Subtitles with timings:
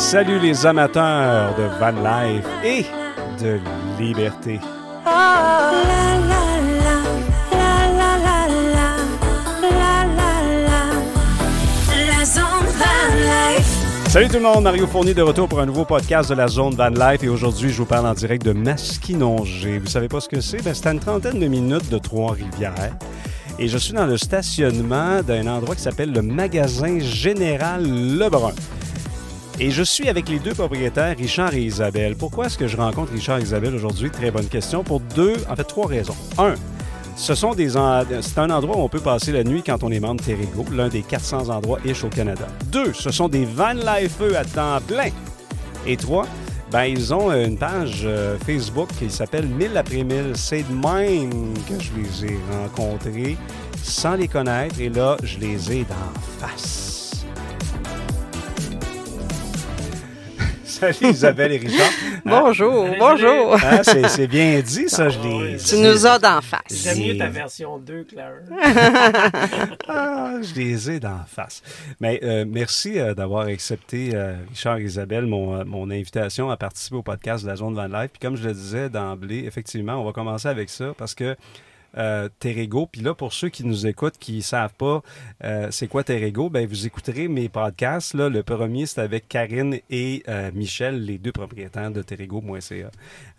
[0.00, 2.86] Salut les amateurs de van life et
[3.38, 3.60] de
[3.98, 4.58] liberté.
[14.08, 16.74] Salut tout le monde, Mario Fournier de retour pour un nouveau podcast de la zone
[16.74, 19.78] Van Life et aujourd'hui je vous parle en direct de Masquinongé.
[19.78, 20.64] Vous savez pas ce que c'est?
[20.64, 22.96] Ben, c'est à une trentaine de minutes de Trois-Rivières
[23.58, 28.54] et je suis dans le stationnement d'un endroit qui s'appelle le magasin Général Lebrun.
[29.62, 32.16] Et je suis avec les deux propriétaires, Richard et Isabelle.
[32.16, 34.10] Pourquoi est-ce que je rencontre Richard et Isabelle aujourd'hui?
[34.10, 34.82] Très bonne question.
[34.82, 36.16] Pour deux, en fait, trois raisons.
[36.38, 36.54] Un,
[37.14, 37.68] ce sont des
[38.22, 40.88] c'est un endroit où on peut passer la nuit quand on est membre Terrigo, l'un
[40.88, 42.46] des 400 endroits ish au Canada.
[42.72, 45.10] Deux, ce sont des van lifeux à temps plein.
[45.86, 46.26] Et trois,
[46.72, 50.32] ben, ils ont une page euh, Facebook qui s'appelle 1000 après 1000.
[50.36, 53.36] C'est de même que je les ai rencontrés
[53.82, 56.89] sans les connaître et là, je les ai d'en face.
[60.92, 61.90] Salut Isabelle et Richard.
[62.24, 63.54] bonjour, bonjour.
[63.54, 66.60] Hein, c'est bien dit, ça, je l'ai Tu nous as d'en face.
[66.70, 68.40] J'aime mieux ta version 2, Claire.
[69.88, 71.62] ah, je les ai d'en face.
[72.00, 76.96] Mais euh, merci euh, d'avoir accepté, euh, Richard et Isabelle, mon, mon, invitation à participer
[76.96, 78.12] au podcast de la Zone Van Life.
[78.12, 81.36] Puis comme je le disais d'emblée, effectivement, on va commencer avec ça parce que
[81.96, 82.86] euh, Terrego.
[82.86, 85.02] Puis là, pour ceux qui nous écoutent, qui ne savent pas
[85.44, 88.14] euh, c'est quoi Terrego, ben vous écouterez mes podcasts.
[88.14, 88.28] Là.
[88.28, 92.90] Le premier, c'est avec Karine et euh, Michel, les deux propriétaires de Terrego.ca.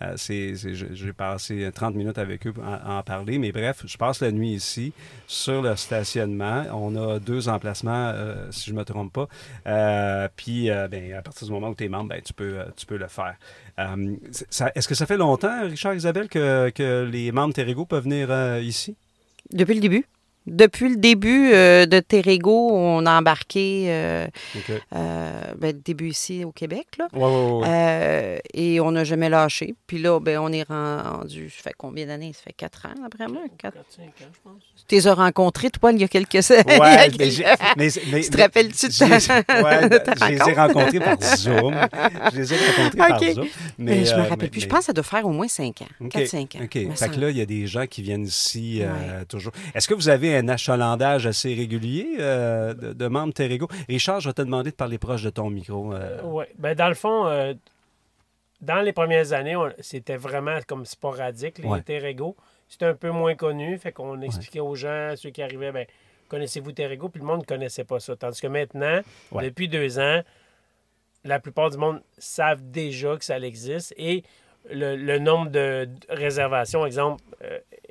[0.02, 3.38] Euh, c'est, j'ai passé 30 minutes avec eux à, en parler.
[3.38, 4.94] Mais bref, je passe la nuit ici
[5.28, 6.64] sur le stationnement.
[6.74, 8.14] On a deux emplacements,
[8.50, 10.30] si je ne me trompe pas.
[10.36, 12.98] puis ben, à partir du moment où tu es membre, ben, tu, peux, tu peux
[12.98, 13.36] le faire.
[13.78, 18.30] est-ce que ça fait longtemps, Richard Isabelle, que, que les membres Terrego peuvent venir
[18.62, 18.96] ici?
[19.52, 20.06] Depuis le début?
[20.48, 24.28] Depuis le début euh, de Terrego, on a embarqué euh,
[24.96, 26.88] euh ben, début ici au Québec.
[26.98, 27.08] Là.
[28.56, 29.76] et on n'a jamais lâché.
[29.86, 31.52] Puis là, ben, on est rendu.
[31.52, 32.34] Ça fait combien d'années?
[32.34, 33.42] Ça fait quatre ans après moi?
[33.60, 34.64] Quatre, cinq ans, je pense.
[34.88, 36.80] Tu les as rencontrés, toi, il y a quelques années.
[36.80, 37.10] Ouais,
[37.78, 39.90] mais, mais, Tu te rappelles-tu de ta, ouais,
[40.22, 41.76] Je les ai rencontrés par Zoom.
[42.34, 43.48] Je les ai rencontrés par Zoom.
[43.78, 44.62] Mais, je me rappelle plus.
[44.62, 46.08] Je pense que ça doit faire au moins cinq ans.
[46.10, 46.64] Quatre, cinq ans.
[46.64, 46.96] OK.
[46.96, 48.82] Fait que là, il y a des gens qui viennent ici
[49.30, 49.54] toujours.
[49.76, 53.68] Est-ce que vous avez un achalandage assez régulier euh, de, membres Terrego.
[53.88, 55.94] Richard, je vais te demander de parler proche de ton micro.
[55.94, 56.20] Euh.
[56.24, 56.46] Oui.
[56.58, 57.54] Ben, dans le fond, euh,
[58.62, 62.36] dans les premières années, c'était vraiment comme sporadique, les Terrego.
[62.68, 65.86] C'était un peu moins connu, fait qu'on expliquait aux gens, ceux qui arrivaient, ben,
[66.30, 67.10] connaissez-vous Terrego?
[67.10, 68.16] Puis le monde ne connaissait pas ça.
[68.16, 69.02] Tandis que maintenant,
[69.34, 70.22] depuis deux ans,
[71.24, 74.24] la plupart du monde savent déjà que ça existe et
[74.70, 77.24] le, nombre de réservations, exemple,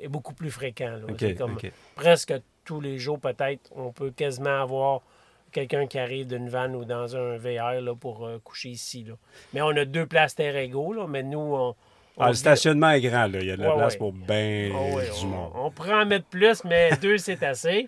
[0.01, 0.99] est beaucoup plus fréquent.
[1.37, 1.57] comme
[1.95, 2.33] Presque
[2.65, 5.01] tous les jours, peut-être, on peut quasiment avoir
[5.51, 9.03] quelqu'un qui arrive d'une vanne ou dans un VR là, pour euh, coucher ici.
[9.03, 9.15] Là.
[9.53, 11.75] Mais on a deux places terre égaux, là, mais nous, on.
[12.19, 13.39] ah, le stationnement est grand, là.
[13.41, 15.51] il y a de la place pour bien ah du monde.
[15.55, 17.87] On, prend en mettre plus, mais deux, c'est assez.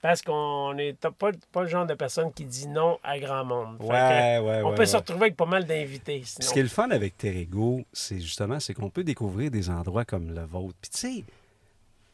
[0.00, 3.76] Parce qu'on n'est pas, pas le genre de personne qui dit non à grand monde.
[3.80, 6.22] Ouais, ouais, on peut se retrouver avec pas mal d'invités.
[6.24, 10.04] Ce qui est le fun avec Terrego, c'est justement c'est qu'on peut découvrir des endroits
[10.04, 10.76] comme le vôtre.
[10.80, 11.24] Puis tu sais,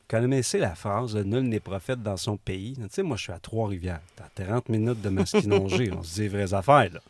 [0.08, 2.74] connaissez la phrase Nul n'est prophète dans son pays.
[2.74, 4.00] Tu sais, moi, je suis à Trois-Rivières.
[4.16, 5.90] T'as 30 minutes de Masquinongé.
[5.96, 7.00] on se dit vraies affaires, là.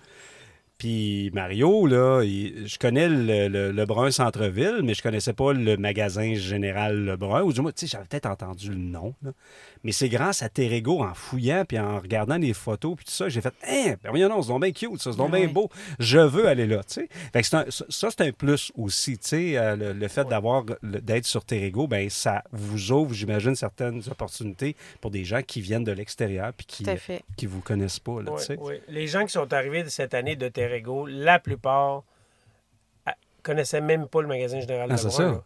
[0.78, 7.04] Puis Mario, là, je connais le, Lebrun Centre-Ville, mais je connaissais pas le magasin Général
[7.04, 7.42] Lebrun.
[7.42, 9.14] Ou du moins, tu sais, j'avais peut-être entendu le nom.
[9.84, 13.28] Mais c'est grâce à Terrego, en fouillant puis en regardant les photos puis tout ça,
[13.28, 15.68] j'ai fait Hein, ben oui, non, c'est donc bien cute, ça, c'est donc bien beau.
[15.98, 17.08] Je veux aller là, tu sais.
[17.32, 21.44] Fait que ça, c'est un plus aussi, tu sais, euh, le, fait d'avoir, d'être sur
[21.44, 26.52] Terrego, ben ça vous ouvre, j'imagine, certaines opportunités pour des gens qui viennent de l'extérieur
[26.52, 26.86] puis qui,
[27.36, 28.56] qui vous connaissent pas, là, tu sais.
[28.60, 28.74] Oui.
[28.88, 30.67] Les gens qui sont arrivés cette année de Terrego,
[31.06, 32.04] la plupart
[33.06, 35.42] ah, connaissaient même pas le magasin général ah, de ça.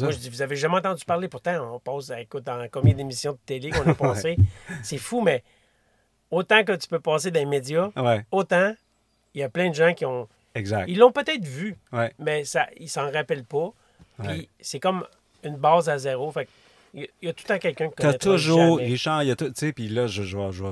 [0.00, 3.32] Moi, je dis, vous avez jamais entendu parler, pourtant, on passe, écoute, dans combien d'émissions
[3.32, 4.36] de télé qu'on a passé?
[4.82, 5.42] C'est fou, mais
[6.30, 7.90] autant que tu peux passer dans les médias,
[8.30, 8.74] autant
[9.34, 10.28] il y a plein de gens qui ont.
[10.54, 10.86] Exact.
[10.88, 11.76] Ils l'ont peut-être vu,
[12.18, 13.72] mais ça, ils s'en rappellent pas.
[14.22, 15.04] Puis c'est comme
[15.42, 16.30] une base à zéro.
[16.30, 16.48] Fait
[16.94, 18.18] il y a tout le temps quelqu'un qui connaît.
[18.18, 20.64] toujours, Richard, il y a tout, tu sais, puis là, je, je, je,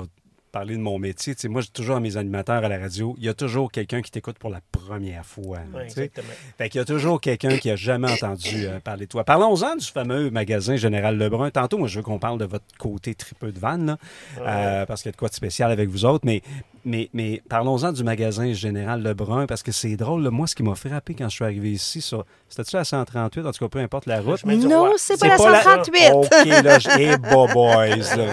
[0.53, 1.35] parler de mon métier.
[1.49, 4.37] moi, j'ai toujours mes animateurs à la radio, il y a toujours quelqu'un qui t'écoute
[4.37, 5.57] pour la première fois.
[5.83, 6.27] exactement.
[6.57, 9.23] Fait qu'il y a toujours quelqu'un qui a jamais entendu euh, parler de toi.
[9.23, 11.49] Parlons-en du fameux magasin Général Lebrun.
[11.49, 13.97] Tantôt, moi, je veux qu'on parle de votre côté tripeux de vanne,
[14.37, 16.25] euh, parce qu'il y a de quoi de spécial avec vous autres.
[16.25, 16.43] Mais
[16.85, 20.27] mais, mais parlons-en du magasin Général Lebrun, parce que c'est drôle.
[20.29, 23.45] moi, ce qui m'a frappé quand je suis arrivé ici, c'était-tu la 138?
[23.45, 24.43] En tout cas, peu importe la route.
[24.45, 26.11] Non, c'est pas la 138.
[26.13, 26.29] OK,
[26.63, 27.87] là, hey, boys,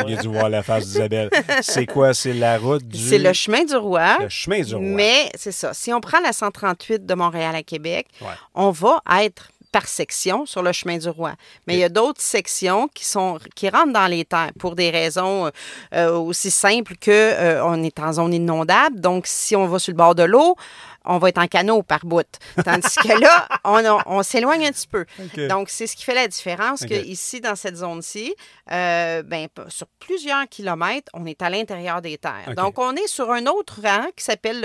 [0.08, 1.31] il a dû voir la face d'Isabelle.
[1.62, 2.14] C'est quoi?
[2.14, 2.99] C'est la route du...
[2.99, 4.19] C'est le chemin du roi.
[4.20, 4.85] Le chemin du roi.
[4.85, 5.73] Mais c'est ça.
[5.75, 8.06] Si on prend la 138 de Montréal à Québec,
[8.55, 11.34] on va être par section sur le chemin du roi.
[11.67, 14.90] Mais il y a d'autres sections qui sont qui rentrent dans les terres pour des
[14.90, 15.50] raisons
[15.94, 19.00] euh, aussi simples que euh, on est en zone inondable.
[19.00, 20.56] Donc, si on va sur le bord de l'eau,
[21.05, 22.26] on va être en canot par bout.
[22.64, 23.49] Tandis que là,
[24.06, 25.06] on, s'éloigne un petit peu.
[25.49, 28.34] Donc, c'est ce qui fait la différence que ici, dans cette zone-ci,
[28.70, 32.55] euh, ben, sur plusieurs kilomètres, on est à l'intérieur des terres.
[32.56, 34.61] Donc, on est sur un autre rang qui s'appelle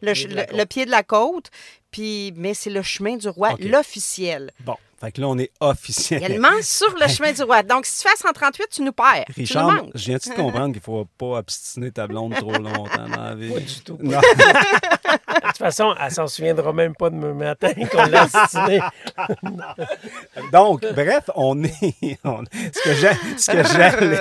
[0.00, 1.50] le, le, pied de la côte.
[1.90, 4.50] Puis, mais c'est le chemin du roi, l'officiel.
[4.60, 4.76] Bon.
[5.00, 7.62] Fait que là, on est officiellement sur le chemin du roi.
[7.62, 9.24] Donc, si tu fais 138, tu nous perds.
[9.34, 13.24] Richard, je viens-tu de comprendre qu'il ne faut pas obstiner ta blonde trop longtemps dans
[13.24, 13.50] la vie?
[13.50, 13.96] Pas du tout.
[13.98, 14.20] Non.
[15.60, 18.80] de toute façon, elle s'en souviendra même pas de me matin qu'on l'a obstiné.
[20.52, 21.70] Donc, bref, on est.
[22.02, 24.20] ce que j'allais.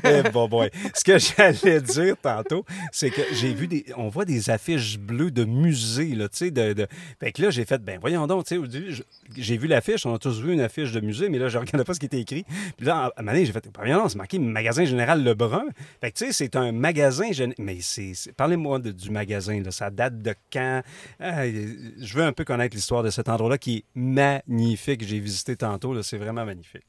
[0.04, 0.70] Eh, boy.
[0.94, 3.84] Ce que j'allais dire tantôt, c'est que j'ai vu des.
[3.98, 6.50] On voit des affiches bleues de musées, là, tu sais.
[6.50, 6.86] De, de...
[7.18, 9.04] Fait que là, j'ai fait, ben voyons donc, tu sais,
[9.36, 11.60] j'ai vu l'affiche, on a tous vu une affiche de musée, mais là, je ne
[11.60, 12.44] regardais pas ce qui était écrit.
[12.78, 15.64] Puis là, à un j'ai fait, non, c'est marqué Magasin Général Lebrun.
[16.00, 17.28] Fait que, tu sais, c'est un magasin.
[17.58, 18.12] Mais c'est.
[18.36, 19.70] Parlez-moi du magasin, là.
[19.70, 20.69] ça date de quand?
[21.20, 25.04] Je veux un peu connaître l'histoire de cet endroit-là qui est magnifique.
[25.04, 26.84] J'ai visité tantôt, c'est vraiment magnifique.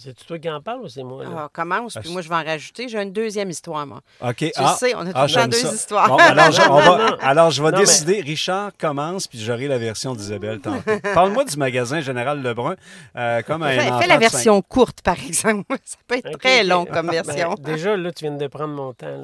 [0.00, 1.24] C'est toi qui en parles ou c'est moi?
[1.24, 1.30] Là?
[1.36, 2.88] Ah, commence, puis moi, je vais en rajouter.
[2.88, 4.00] J'ai une deuxième histoire, moi.
[4.20, 4.36] OK.
[4.36, 6.16] Tu ah, sais, on a ah, toujours deux histoires.
[7.20, 8.20] alors, je, vais décider.
[8.20, 10.92] Richard commence, puis j'aurai la version d'Isabelle tantôt.
[11.14, 12.76] Parle-moi du magasin Général Lebrun.
[13.16, 15.76] Euh, comme un fais, fais la version courte, par exemple.
[15.84, 17.56] Ça peut être très long comme ben, version.
[17.58, 19.20] déjà, là, tu viens de prendre mon temps.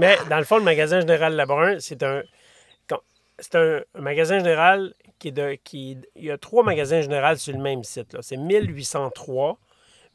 [0.00, 2.22] Mais, dans le fond, le magasin Général Lebrun, c'est un
[3.38, 5.56] c'est un, magasin général qui est de.
[5.62, 8.16] Qui, il y a trois magasins généraux sur le même site.
[8.20, 9.58] C'est 1803,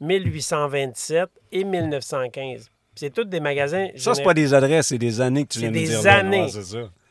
[0.00, 2.70] 1827 et 1915.
[2.94, 3.88] C'est tous des magasins.
[3.96, 5.86] Ça, c'est pas des adresses, c'est des années que tu viens de dire.
[5.86, 6.48] C'est des années.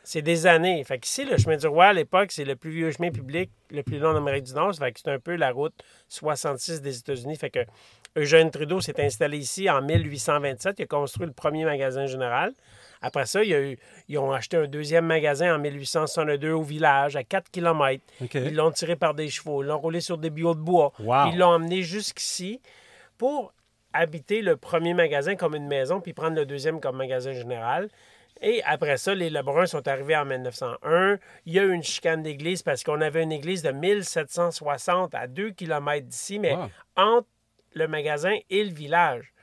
[0.03, 0.83] C'est des années.
[0.85, 3.83] Fait qu'ici, le chemin du roi, à l'époque, c'est le plus vieux chemin public, le
[3.83, 4.73] plus long d'Amérique du Nord.
[4.73, 5.73] Fait que c'est un peu la route
[6.07, 7.35] 66 des États-Unis.
[7.35, 7.59] Fait que
[8.17, 10.79] Eugène Trudeau s'est installé ici en 1827.
[10.79, 12.53] Il a construit le premier magasin général.
[13.01, 18.03] Après ça, ils ont acheté un deuxième magasin en 1862 au village, à 4 km.
[18.33, 20.93] Ils l'ont tiré par des chevaux, ils l'ont roulé sur des bureaux de bois.
[21.31, 22.61] Ils l'ont emmené jusqu'ici
[23.17, 23.53] pour
[23.93, 27.89] habiter le premier magasin comme une maison, puis prendre le deuxième comme magasin général.
[28.41, 31.17] Et après ça, les Lebruns sont arrivés en 1901.
[31.47, 35.25] Il y a eu une chicane d'église parce qu'on avait une église de 1760 à
[35.25, 36.55] 2 km d'ici, mais
[36.95, 37.27] entre
[37.73, 39.33] le magasin et le village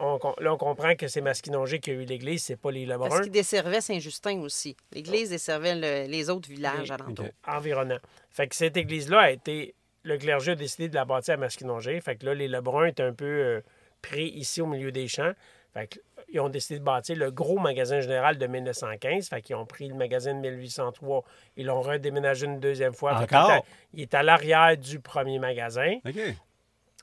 [0.00, 3.08] là, on comprend que c'est Masquinongé qui a eu l'église, c'est pas les Lebrun.
[3.08, 4.76] Parce qu'il desservait Saint-Justin aussi.
[4.92, 7.26] L'église desservait les autres villages alentours.
[7.46, 7.98] Environnants.
[8.30, 9.74] Fait que cette église-là a été...
[10.04, 12.00] Le clergé a décidé de la bâtir à Masquinongé.
[12.00, 13.60] Fait que là, les Lebrun étaient un peu euh,
[14.00, 15.32] pris ici au milieu des champs.
[15.74, 19.28] Fait ils ont décidé de bâtir le gros magasin général de 1915.
[19.28, 21.24] Fait qu'ils ont pris le magasin de 1803.
[21.56, 23.18] Ils l'ont redéménagé une deuxième fois.
[23.18, 23.64] Encore?
[23.94, 25.96] Il est à l'arrière du premier magasin.
[26.06, 26.18] OK.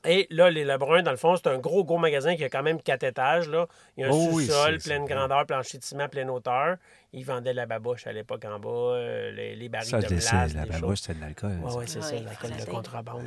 [0.06, 2.62] Et là, les Lebrun, dans le fond, c'est un gros, gros magasin qui a quand
[2.62, 3.48] même quatre étages.
[3.48, 3.66] Là.
[3.96, 6.76] Il y a un oh sous-sol, pleine grandeur, plancher de ciment, pleine hauteur.
[7.12, 10.54] Ils vendaient la babouche à l'époque en bas, euh, les, les, barils de glace.
[10.54, 11.58] La babouche, c'était de l'alcool.
[11.62, 13.24] Oui, ouais, c'est ça, l'alcool de contrebande.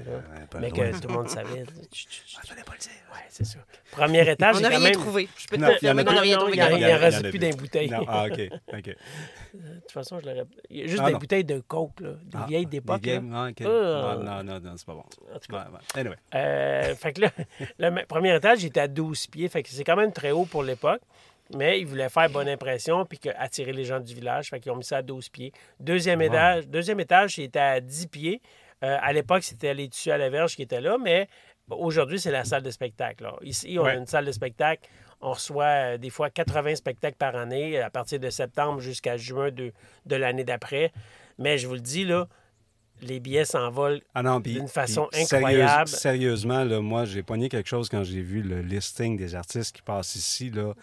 [0.59, 1.63] mais que tout le monde savait.
[2.37, 2.91] Ah, je ne pas le dire.
[3.11, 3.59] Oui, c'est ça.
[3.91, 5.27] Premier étage, On n'a rien trouvé.
[5.37, 6.53] Je peux te confirmer qu'on n'a rien trouvé.
[6.57, 7.91] Il n'y en reste plus d'un bouteille.
[8.07, 8.39] Ah, OK.
[8.73, 8.95] OK.
[9.53, 10.45] De toute façon, je l'aurais.
[10.69, 12.11] Juste des bouteilles de coke, là.
[12.23, 13.05] Des vieilles d'époque.
[13.05, 13.51] Non,
[14.43, 15.05] non, non, c'est pas bon.
[15.33, 15.67] En tout cas.
[15.95, 16.15] Anyway.
[16.35, 17.31] Euh, fait que là,
[17.79, 19.49] le premier étage, il était à 12 pieds.
[19.49, 21.01] Fait que c'est quand même très haut pour l'époque.
[21.55, 24.49] Mais ils voulaient faire bonne impression puis attirer les gens du village.
[24.49, 25.51] Fait qu'ils ont mis ça à 12 pieds.
[25.79, 28.41] Deuxième étage, deuxième étage, c'était à 10 pieds.
[28.83, 31.27] Euh, à l'époque, c'était les tissus à la verge qui étaient là, mais
[31.69, 33.29] aujourd'hui, c'est la salle de spectacle.
[33.41, 34.87] Ici, on a une salle de spectacle.
[35.21, 39.51] On reçoit euh, des fois 80 spectacles par année, à partir de septembre jusqu'à juin
[39.51, 39.73] de,
[40.05, 40.93] de l'année d'après.
[41.37, 42.27] Mais je vous le dis, là,
[43.01, 45.87] les billets s'envolent ah d'une façon incroyable.
[45.87, 49.81] sérieusement, là, moi, j'ai pogné quelque chose quand j'ai vu le listing des artistes qui
[49.81, 50.49] passent ici.
[50.49, 50.73] Là.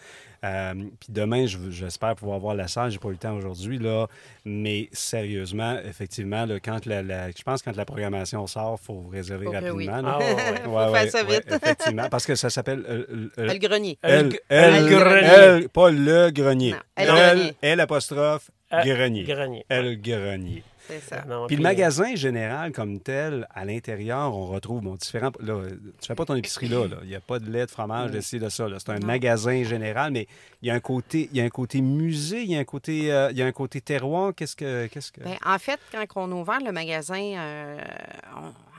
[0.43, 2.91] Euh, puis demain, j'espère pouvoir voir la salle.
[2.91, 4.07] J'ai pas eu le temps aujourd'hui, là.
[4.45, 9.05] Mais sérieusement, effectivement, là, quand la, je pense que quand la programmation sort, il faut
[9.11, 9.73] réserver rapidement.
[9.75, 9.87] Oui.
[9.89, 10.19] Ah,
[10.63, 11.45] faut faire ça vite.
[11.51, 12.83] effectivement, parce que ça s'appelle...
[12.87, 13.97] Euh, euh, le grenier.
[14.03, 15.67] El, grenier.
[15.69, 16.75] pas le grenier.
[16.97, 19.23] Non, L apostrophe grenier.
[19.23, 19.65] grenier.
[19.69, 20.63] El grenier.
[20.87, 21.23] C'est ça.
[21.47, 25.31] puis, le magasin général comme tel, à l'intérieur, on retrouve bon, différents.
[25.39, 25.63] Là,
[25.99, 26.85] tu fais pas ton épicerie là.
[27.03, 28.67] Il n'y a pas de lait, de fromage, de ci, de ça.
[28.77, 30.27] C'est un magasin général, mais
[30.61, 32.65] il y a un côté, il y a un côté musée, il y a un
[32.65, 34.33] côté, euh, il y a un côté terroir.
[34.35, 35.21] Qu'est-ce que, qu'est-ce que...
[35.21, 37.79] Bien, en fait, quand on a ouvert le magasin euh,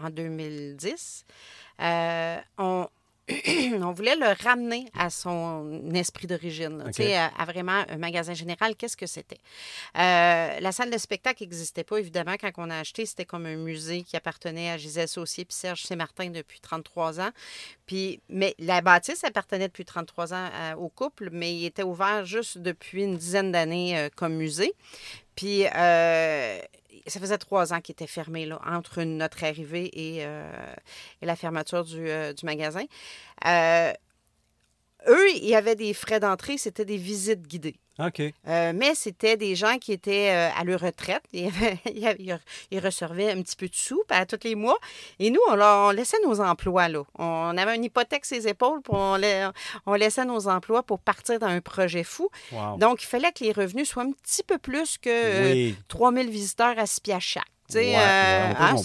[0.03, 1.25] en 2010,
[2.59, 2.87] on,
[3.83, 6.83] on voulait le ramener à son esprit d'origine,
[7.37, 8.75] à, vraiment un magasin général.
[8.75, 9.39] Qu'est-ce que c'était?
[9.97, 12.35] Euh, la salle de spectacle n'existait pas, évidemment.
[12.41, 15.83] Quand on a acheté, c'était comme un musée qui appartenait à Gisèle Saucier et Serge
[15.83, 17.31] Saint-Martin depuis 33 ans.
[17.87, 22.25] Puis, mais la bâtisse appartenait depuis 33 ans euh, au couple, mais il était ouvert
[22.25, 24.73] juste depuis une dizaine d'années euh, comme musée.
[25.35, 25.65] Puis,
[27.07, 30.51] ça faisait trois ans qu'il était fermé entre notre arrivée et, euh,
[31.23, 32.85] la fermeture du, euh, magasin.
[35.09, 37.77] Euh, eux, il y avait des frais d'entrée, c'était des visites guidées.
[37.99, 38.21] OK.
[38.21, 41.23] Euh, mais c'était des gens qui étaient euh, à leur retraite.
[41.33, 44.79] Ils, recevaient un petit peu de sous à tous les mois.
[45.19, 46.89] Et nous, on, laissait nos emplois.
[46.89, 47.03] Là.
[47.19, 51.49] On avait une hypothèque sur les épaules, puis on, laissait nos emplois pour partir dans
[51.49, 52.31] un projet fou.
[52.79, 56.87] Donc, il fallait que les revenus soient un petit peu plus que 3000 visiteurs à
[56.87, 57.45] 6 pieds chaque.
[57.75, 58.77] Ouais, hein,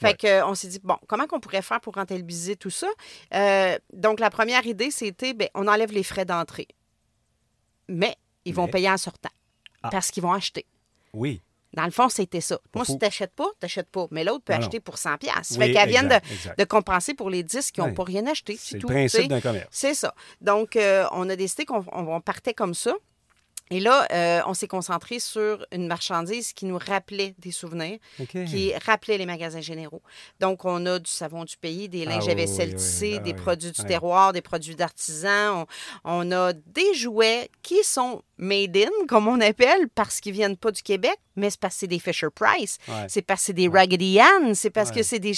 [0.00, 2.88] fait que, on s'est dit, bon, comment qu'on pourrait faire pour rentabiliser tout ça?
[3.34, 6.68] Euh, donc, la première idée, c'était, ben, on enlève les frais d'entrée.
[7.88, 9.30] Mais ils vont payer en sortant
[9.82, 9.90] ah.
[9.90, 10.64] parce qu'ils vont acheter.
[11.12, 11.42] Oui.
[11.74, 12.58] Dans le fond, c'était ça.
[12.74, 14.06] Moi, si tu n'achètes pas, tu n'achètes pas.
[14.10, 15.56] Mais l'autre peut acheter pour 100 pièces.
[15.56, 18.56] fait qu'elle vient de, compenser pour les 10 qui n'ont pas rien acheté.
[18.58, 19.68] C'est le principe d'un commerce.
[19.70, 20.14] C'est ça.
[20.40, 22.94] Donc, euh, on a décidé qu'on partait comme ça.
[23.72, 27.98] Et là, euh, on s'est concentré sur une marchandise qui nous rappelait des souvenirs,
[28.28, 30.02] qui rappelait les magasins généraux.
[30.40, 33.84] Donc, on a du savon du pays, des linges à vaisselle tissés, des produits du
[33.84, 35.66] terroir, des produits d'artisans.
[36.04, 40.70] On, a des jouets qui sont made in, comme on appelle, parce qu'ils viennent pas
[40.70, 42.78] du Québec, mais c'est parce que c'est des Fisher Price,
[43.08, 45.32] c'est parce que c'est des Raggedy Ann, c'est parce que c'est des,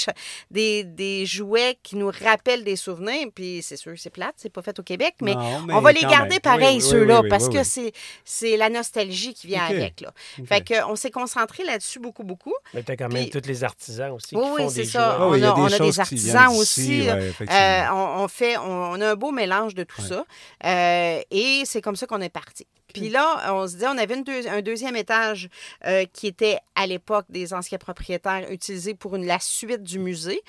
[0.51, 3.29] des, des, jouets qui nous rappellent des souvenirs.
[3.35, 6.41] Puis c'est sûr, c'est plate, c'est pas fait au Québec, mais, on va les garder
[6.41, 7.93] pareil, ceux-là, parce que c'est
[8.25, 10.01] c'est la nostalgie qui vient avec.
[10.01, 10.13] Là.
[10.47, 12.55] Fait qu'on s'est concentré là-dessus beaucoup, beaucoup.
[12.75, 15.19] Mais tu as quand même tous les artisans aussi qui oui, font des ça.
[15.21, 17.09] on, a, on a des artisans aussi.
[17.09, 20.25] Euh, on, fait, on, a un beau mélange de tout ça.
[20.65, 22.67] Euh, et c'est comme ça qu'on est parti.
[22.93, 24.17] Puis là, on se dit, on avait
[24.49, 25.49] un deuxième étage
[25.87, 30.41] euh, qui était à l'époque des anciens propriétaires utilisé pour une, la suite du musée,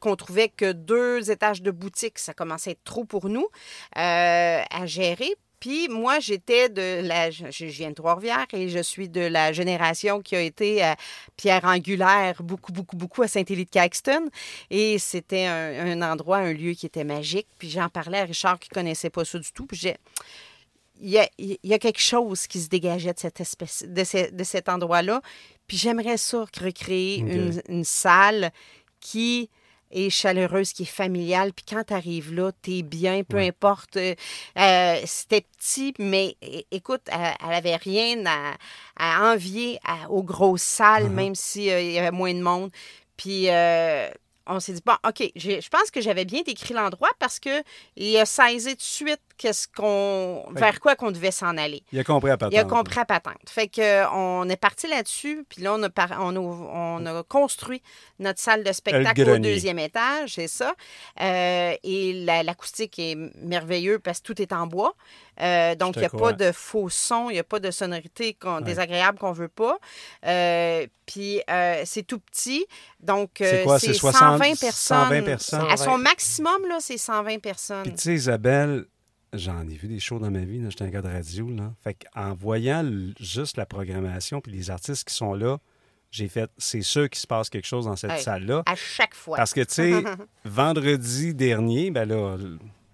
[0.00, 3.48] qu'on trouvait que deux étages de boutique, ça commençait à être trop pour nous
[3.94, 5.34] à gérer.
[5.60, 7.30] Puis moi, j'étais de la.
[7.30, 10.96] Je viens de Trois-Rivières et je suis de la génération qui a été à
[11.36, 14.28] pierre angulaire beaucoup, beaucoup, beaucoup à Saint-Élie-de-Caxton.
[14.70, 17.46] Et c'était un, endroit, un lieu qui était magique.
[17.58, 19.66] Puis j'en parlais à Richard qui ne connaissait pas ça du tout.
[19.66, 19.96] Puis j'ai.
[21.00, 24.30] Il y, a, il y a, quelque chose qui se dégageait de, cette espèce, de,
[24.34, 25.20] de cet endroit-là.
[25.66, 28.50] Puis j'aimerais ça recréer une, une salle
[29.00, 29.50] qui
[29.90, 31.52] et chaleureuse, qui est familiale.
[31.52, 33.96] Puis quand tu arrives là, tu es bien, peu importe.
[33.96, 34.14] Euh,
[34.58, 36.36] euh, c'était petit, mais
[36.70, 39.78] écoute, elle, n'avait rien à, envier
[40.10, 41.10] aux grosses salles, uh-huh.
[41.10, 42.70] même s'il euh, y avait moins de monde.
[43.16, 43.46] Puis
[44.46, 48.26] on s'est dit, bon, OK, je pense que j'avais bien décrit l'endroit parce qu'il a
[48.26, 51.82] saisi tout de suite qu'est-ce qu'on, vers quoi qu'on devait s'en aller.
[51.92, 52.54] Il a compris à patente.
[52.54, 53.48] Il a compris à patente.
[53.48, 55.88] Fait que on est parti là-dessus, puis là, on a,
[56.20, 57.82] on, a, on a, construit
[58.18, 60.74] notre salle de spectacle au deuxième étage, c'est ça.
[61.20, 64.94] Euh, et l'acoustique est merveilleuse parce que tout est en bois.
[65.40, 68.36] Euh, donc, il n'y a pas de faux son, il n'y a pas de sonorité
[68.62, 69.78] désagréable qu'on ne veut pas.
[70.26, 71.40] Euh, puis,
[71.84, 72.66] c'est tout petit.
[73.00, 74.72] Donc, c'est 120 personnes.
[74.72, 75.66] 120 personnes.
[75.70, 77.82] À son maximum, là, c'est 120 personnes.
[77.84, 78.86] Puis, tu sais, Isabelle,
[79.32, 80.62] J'en ai vu des shows dans ma vie.
[80.68, 81.50] J'étais un gars de radio.
[81.50, 81.72] Là.
[81.82, 82.88] Fait en voyant
[83.20, 85.58] juste la programmation puis les artistes qui sont là,
[86.10, 88.62] j'ai fait c'est sûr qu'il se passe quelque chose dans cette salle-là.
[88.66, 89.36] À chaque fois.
[89.36, 90.04] Parce que, tu sais,
[90.44, 92.36] vendredi dernier, ben là,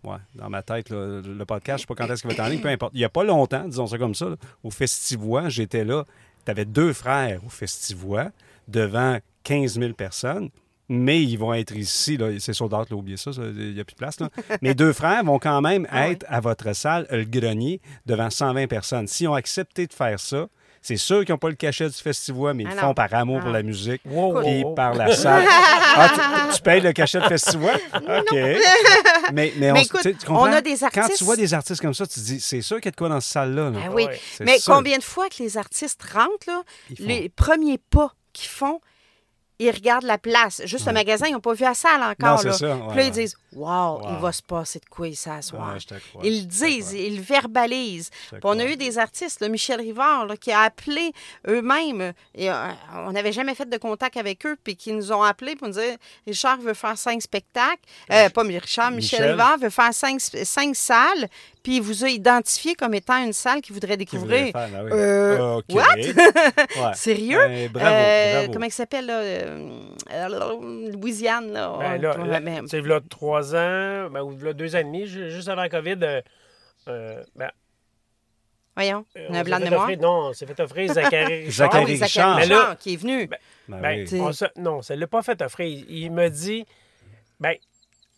[0.05, 2.49] ouais, dans ma tête, le podcast, je sais pas quand est-ce qu'il va être en
[2.49, 2.93] ligne, peu importe.
[2.95, 4.27] Il n'y a pas longtemps, disons ça comme ça,
[4.63, 6.05] au Festivois, j'étais là.
[6.45, 8.31] Tu avais deux frères au Festivois
[8.69, 10.51] devant 15 000 personnes
[10.93, 12.19] mais ils vont être ici.
[12.39, 14.21] C'est sold out, là, oubliez ça, il n'y a plus de place.
[14.21, 14.29] Là.
[14.63, 18.67] Mes deux frères vont quand même ah être à votre salle, le grenier, devant 120
[18.67, 19.07] personnes.
[19.07, 20.49] S'ils ont accepté de faire ça,
[20.83, 23.15] c'est sûr qu'ils n'ont pas le cachet du festival, mais ils le ah font par
[23.15, 23.53] amour pour ah.
[23.53, 24.03] la musique
[24.45, 25.45] et par la salle.
[26.55, 27.79] tu, payes le cachet de festival?
[27.95, 28.33] OK.
[29.33, 31.07] mais, mais, on, écoute, on, a des artistes...
[31.09, 32.91] Quand tu vois des artistes comme ça, tu te dis, c'est sûr qu'il y a
[32.91, 33.71] de quoi dans cette salle-là.
[33.93, 34.07] oui.
[34.41, 36.63] Mais combien de fois que les artistes rentrent, là,
[36.99, 38.81] les premiers pas qu'ils font,
[39.61, 40.63] ils regardent la place.
[40.65, 42.43] Juste le magasin, ils n'ont pas vu la salle encore.
[42.43, 42.53] là.
[42.89, 45.77] Puis là, ils disent Wow, il va se passer de quoi ici ce soir?
[46.23, 48.11] ils le disent, ils le verbalisent.
[48.43, 51.13] on a eu des artistes, Michel Rivard, qui a appelé
[51.47, 52.13] eux-mêmes.
[52.35, 55.57] Et, euh, on n'avait jamais fait de contact avec eux, puis qui nous ont appelés
[55.57, 57.83] pour nous dire Richard veut faire cinq spectacles.
[58.11, 61.29] Euh, pas Richard, Michel, Rivard veut faire cinq, cinq salles
[61.63, 64.53] puis il vous a identifié comme étant une salle qu'il voudrait découvrir.
[64.53, 66.95] Ben euh, What?
[66.95, 67.39] Sérieux?
[67.39, 69.21] Ben, bravo, euh, Comment il s'appelle, là?
[69.21, 71.77] Euh, Louisiane, là.
[71.79, 73.01] Ben, là, là
[73.43, 76.23] trois ans, ben, ou là deux ans et demi, juste avant la COVID.
[76.89, 77.51] Euh, ben,
[78.75, 79.91] Voyons, on a un blanc de mémoire.
[80.01, 81.73] non, on s'est fait offrir Zachary Richard.
[81.73, 82.37] Zachary ah Richard.
[82.37, 83.29] Mais là, qui est venu.
[83.69, 84.07] Ben, ben,
[84.57, 85.85] non, ça ne l'a pas fait offrir.
[85.89, 86.65] Il, me dit,
[87.39, 87.55] ben,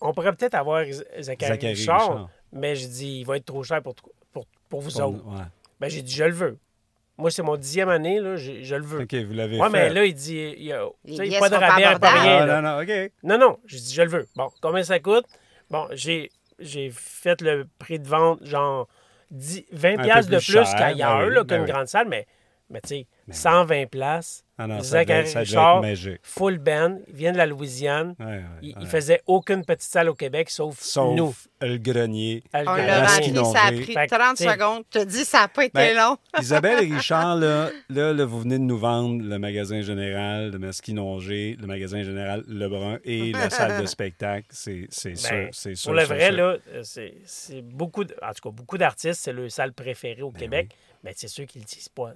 [0.01, 3.83] on pourrait peut-être avoir Zachary, Zachary Richard, mais je dis, il va être trop cher
[3.83, 3.95] pour,
[4.33, 5.25] pour, pour vous autres.
[5.27, 5.43] Ouais.
[5.81, 6.59] Ben, j'ai dit, je le veux.
[7.17, 9.03] Moi, c'est mon dixième année, là, je, je le veux.
[9.03, 9.73] OK, vous l'avez ouais, fait.
[9.73, 12.47] mais là, il dit, il y a, a pas de rabais, pas rien.
[12.47, 13.13] Non, non, OK.
[13.23, 14.27] Non, non, j'ai dit, je le veux.
[14.35, 15.25] Bon, combien ça coûte?
[15.71, 18.89] Bon, j'ai, j'ai fait le prix de vente, genre
[19.31, 22.27] 10, 20 piastres de plus ben qu'ailleurs, ben qu'une grande salle, mais,
[22.71, 25.83] mais tu sais, 120 places ah non, Zachary ça Richard,
[26.23, 28.15] full band, il vient de la Louisiane.
[28.63, 31.35] il, faisait aucune petite salle au Québec, sauf, sauf nous.
[31.61, 32.45] le grenier.
[32.55, 34.85] On l'a rempli, ça a pris 30 secondes.
[34.91, 36.17] Tu te dis, ça n'a pas été ben, long.
[36.41, 41.57] Isabelle et Richard, là, là, vous venez de nous vendre le magasin général de Masquinongé,
[41.61, 44.47] le magasin général Lebrun et la salle de spectacle.
[44.51, 45.91] C'est ben, sûr, c'est sûr.
[45.91, 50.23] Pour le vrai, là, c'est beaucoup, en tout cas, beaucoup d'artistes, c'est leur salle préférée
[50.23, 50.77] au ben Québec.
[51.03, 52.13] Mais c'est sûr qu'ils ne le disent pas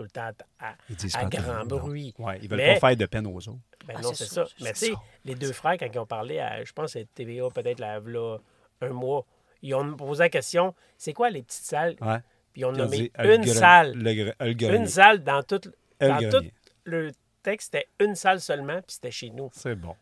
[0.00, 2.14] tout le temps à, grand bruit.
[2.18, 3.58] Ouais, ils veulent pas faire de peine aux autres.
[3.86, 4.44] Ben ah, non, c'est ça.
[4.60, 4.92] Mais tu sais,
[5.24, 8.38] les deux frères, quand ils ont parlé à, je pense, à TVA, peut-être là,
[8.80, 9.26] un mois,
[9.62, 11.96] ils ont posé la question c'est quoi les petites salles?
[11.96, 13.94] Puis ils ont nommé une salle.
[14.40, 15.60] une salle dans tout,
[16.00, 16.44] dans tout
[16.84, 19.50] le texte, c'était une salle seulement, puis c'était chez nous.
[19.52, 19.94] C'est bon.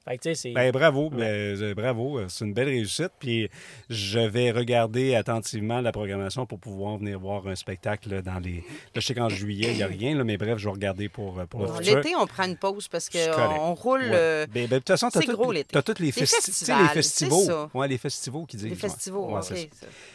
[0.54, 2.18] ben, bravo, mais, euh, bravo.
[2.18, 3.12] Euh, c'est une belle réussite.
[3.18, 3.48] Puis
[3.88, 8.56] je vais regarder attentivement la programmation pour pouvoir venir voir un spectacle dans les.
[8.56, 8.62] Là,
[8.96, 11.38] je sais qu'en juillet, il n'y a rien, là, mais bref, je vais regarder pour,
[11.38, 11.96] euh, pour le futur.
[11.96, 14.10] L'été, on prend une pause parce qu'on roule.
[14.10, 16.82] Ben, ben, de toute façon, tu as, tous les, festivals.
[16.82, 17.68] les festivals.
[17.74, 18.68] Ouais, les festivals qui disent.
[18.68, 19.54] Les festivals, ouais, Ça.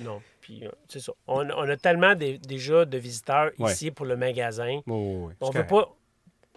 [0.01, 0.21] Non.
[0.41, 1.13] Puis, c'est ça.
[1.27, 4.81] On, on, a tellement déjà de visiteurs ici pour le magasin.
[4.87, 5.95] on ne veut pas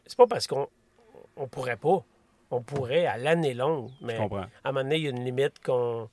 [0.06, 0.68] c'est pas parce qu'on
[1.36, 2.04] on pourrait pas.
[2.50, 5.58] On pourrait à l'année longue, mais à un moment donné, il y a une limite
[5.64, 6.08] qu'on.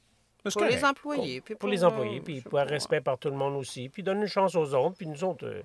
[0.51, 1.39] Pour les employés.
[1.39, 4.21] Puis pour, les employés, puis pour un respect par tout le monde aussi, puis donner
[4.21, 5.45] une chance aux autres, puis nous autres.
[5.45, 5.61] Euh,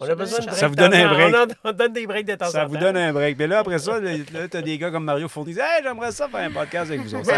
[0.00, 1.34] on a besoin de Ça vous donne un break.
[1.64, 3.38] On, donne des breaks de temps Ça vous donne un break.
[3.38, 6.12] Mais là, après ça, tu as des gars comme Mario Fournier qui disent Hey, j'aimerais
[6.12, 7.30] ça faire un podcast avec vous autres.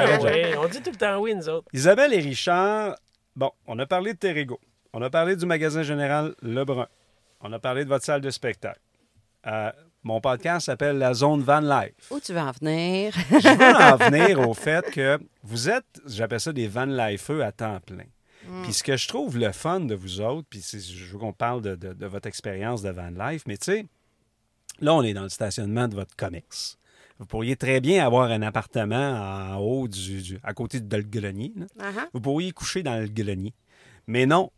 [0.59, 1.67] on dit tout le temps oui, nous autres.
[1.73, 2.97] Isabelle et Richard,
[3.35, 4.61] bon, on a parlé de Terrego.
[4.93, 6.87] On a parlé du magasin général Lebrun.
[7.41, 8.81] On a parlé de votre salle de spectacle.
[9.47, 9.71] Euh,
[10.09, 12.11] mon podcast s'appelle La Zone Van Life.
[12.11, 13.13] Où tu veux en venir?
[13.31, 17.53] je veux en venir au fait que vous êtes, j'appelle ça des Van Lifeux à
[17.53, 18.07] temps plein.
[18.49, 18.63] Mm.
[18.63, 21.61] Puis ce que je trouve le fun de vous autres, puis je veux qu'on parle
[21.61, 23.87] de, votre expérience de Van Life, mais tu sais,
[24.81, 26.79] là, on est dans le stationnement de votre commerce.
[27.19, 31.53] Vous pourriez très bien avoir un appartement en haut, du, à côté de le grenier.
[31.79, 32.09] Uh-huh.
[32.15, 33.53] Vous pourriez coucher dans le grenier.
[34.07, 34.51] Mais non,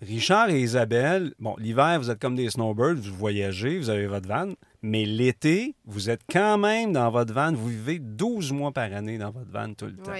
[0.00, 4.28] Richard et Isabelle, bon, l'hiver, vous êtes comme des snowbirds, vous voyagez, vous avez votre
[4.28, 4.52] van,
[4.84, 9.16] mais l'été, vous êtes quand même dans votre van, vous vivez 12 mois par année
[9.16, 10.12] dans votre van tout le temps.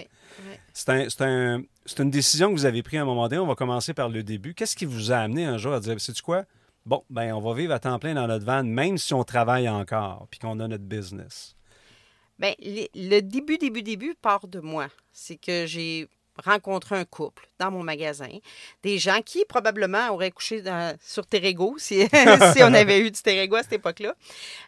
[0.72, 3.42] C'est une décision que vous avez prise à un moment donné.
[3.42, 4.54] On va commencer par le début.
[4.54, 6.46] Qu'est-ce qui vous a amené un jour à dire, sais-tu quoi?
[6.86, 9.68] Bon, ben on va vivre à temps plein dans notre van, même si on travaille
[9.68, 11.54] encore, puis qu'on a notre business.
[12.38, 14.88] Bien, le début, début, début part de moi.
[15.12, 16.08] C'est que j'ai
[16.42, 18.28] rencontrer un couple dans mon magasin,
[18.82, 20.62] des gens qui probablement auraient couché
[21.00, 22.06] sur Terrego, si,
[22.62, 24.14] on avait eu du Terrego à cette époque-là,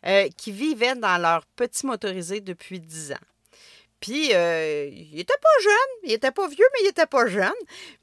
[0.07, 3.27] euh, qui vivaient dans leur petit motorisé depuis 10 ans.
[4.01, 7.51] Puis, euh, il était pas jeune, il était pas vieux, mais il était pas jeune.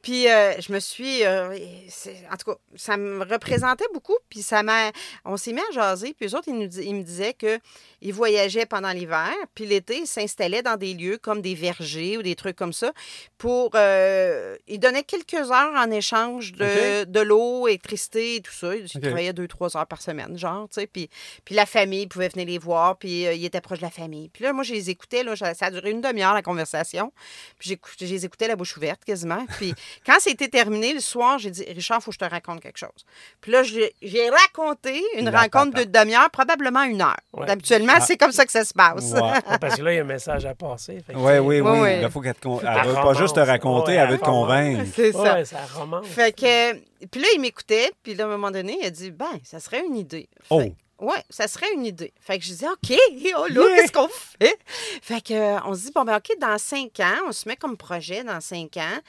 [0.01, 1.25] Puis, euh, je me suis.
[1.25, 4.17] en tout cas, ça me représentait beaucoup.
[4.29, 4.91] Puis, ça m'a.
[5.25, 6.13] On s'est mis à jaser.
[6.13, 7.59] Puis, eux autres, ils, nous, ils me disaient que
[8.03, 12.21] ils voyageaient pendant l'hiver, puis l'été, ils s'installaient dans des lieux comme des vergers ou
[12.21, 12.91] des trucs comme ça
[13.37, 13.71] pour...
[13.75, 18.75] Euh, ils donnaient quelques heures en échange de, de l'eau, électricité et tout ça.
[18.75, 20.87] Ils travaillaient deux, trois heures par semaine, genre, tu sais.
[20.87, 21.09] Puis,
[21.45, 24.27] puis la famille pouvait venir les voir, puis euh, ils étaient proches de la famille.
[24.29, 27.11] Puis là, moi, je les écoutais, là, ça a duré une demi-heure, la conversation.
[27.59, 29.45] Puis je les écoutais la bouche ouverte, quasiment.
[29.57, 29.73] Puis
[30.05, 32.77] quand c'était terminé, le soir, j'ai dit, Richard, il faut que je te raconte quelque
[32.77, 33.05] chose.
[33.41, 37.19] Puis là, j'ai raconté une rencontre de demi-heure, probablement une heure.
[37.47, 38.01] Habituellement, ah.
[38.01, 39.13] c'est comme ça que ça se passe.
[39.61, 41.03] parce que là, il y a un message à passer.
[41.13, 41.89] Oui, oui, oui.
[42.01, 44.83] Il faut qu'elle ne veut pas juste te raconter, elle veut te convaincre.
[44.95, 45.43] C'est ça.
[45.45, 46.07] ça romance.
[46.07, 46.73] Fait que,
[47.07, 49.59] puis là, il m'écoutait, puis là, à un moment donné, il a dit, ben, ça
[49.59, 50.27] serait une idée.
[50.49, 50.63] oh.
[50.99, 52.13] Oui, ça serait une idée.
[52.19, 52.97] Fait que je dis, OK,
[53.37, 54.57] oh là, qu'est-ce qu'on fait?
[55.01, 57.55] Fait que, euh, on se dit, bon, ben, OK, dans cinq ans, on se met
[57.55, 58.99] comme projet dans cinq ans,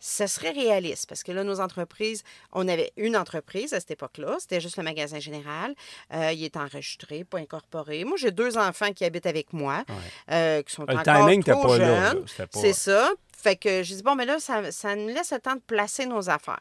[0.00, 2.22] ça serait réaliste parce que là, nos entreprises,
[2.52, 5.74] on avait une entreprise à cette époque-là, c'était juste le magasin général.
[6.14, 8.04] Euh, il est enregistré, pas incorporé.
[8.04, 9.84] Moi, j'ai deux enfants qui habitent avec moi,
[10.30, 11.04] euh, qui sont le encore
[11.42, 12.24] trop jeunes.
[12.52, 13.10] C'est ça.
[13.36, 16.06] Fait que je dis, bon, mais là, ça, ça nous laisse le temps de placer
[16.06, 16.60] nos affaires.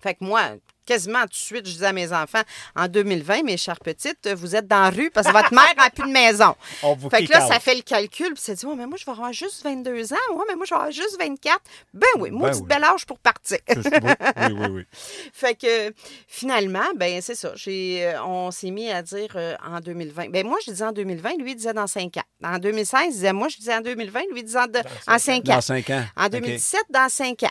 [0.00, 0.50] Fait que moi,
[0.84, 2.42] quasiment tout de suite, je disais à mes enfants,
[2.76, 5.90] en 2020, mes chères petites, vous êtes dans la rue parce que votre mère n'a
[5.90, 6.54] plus de maison.
[7.10, 9.12] fait que là, ça fait le calcul, puis c'est dit, oh, mais moi, je vais
[9.12, 10.16] avoir juste 22 ans.
[10.32, 11.60] Ouais, mais moi, je vais avoir juste 24.
[11.92, 12.66] Ben oui, moi, ben oui.
[12.66, 13.58] bel âge pour partir.
[13.68, 13.82] oui,
[14.50, 14.82] oui, oui.
[15.32, 15.92] fait que
[16.26, 17.52] finalement, ben c'est ça.
[17.54, 20.30] J'ai, euh, on s'est mis à dire euh, en 2020.
[20.30, 22.22] Ben moi, je disais en 2020, lui, il disait dans 5 ans.
[22.42, 25.54] En 2016, il disait, moi, je disais en 2020, lui, il disait en, 5 ans.
[25.54, 26.04] Dans 5 ans.
[26.16, 27.50] En 2017, dans 5 ans.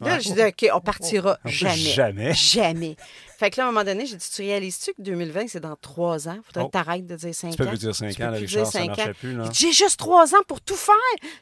[0.00, 1.76] Là, je disais, OK, on partira jamais.
[1.76, 2.34] Jamais.
[2.52, 2.96] Jamais.
[3.38, 5.76] Fait que là, à un moment donné, j'ai dit, tu réalises-tu que 2020, c'est dans
[5.76, 6.38] trois ans?
[6.46, 6.68] Faudrait oh.
[6.68, 7.50] que tu arrêtes de dire cinq ans.
[7.50, 9.36] Tu peux plus dire cinq ans, là, Richard, ça marchait plus.
[9.52, 10.94] J'ai juste trois ans pour tout faire.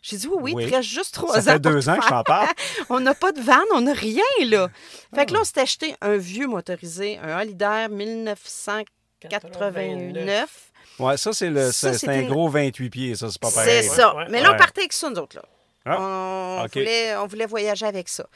[0.03, 1.43] J'ai dit, oui, oui, tu restes juste trois ans.
[1.43, 2.49] Ça fait deux ans que je t'en parle.
[2.91, 4.69] on n'a pas de vanne, on n'a rien, là.
[5.15, 10.73] Fait que là, on s'est acheté un vieux motorisé, un Holiday 1989.
[10.99, 13.83] Oui, ça, c'est le, c'est un gros 28 pieds, ça, c'est pas pareil.
[13.83, 14.15] C'est ça.
[14.31, 15.45] Mais là, on partait avec ça, nous autres, là.
[15.87, 18.27] Ah, on, voulait, on voulait voyager avec ça.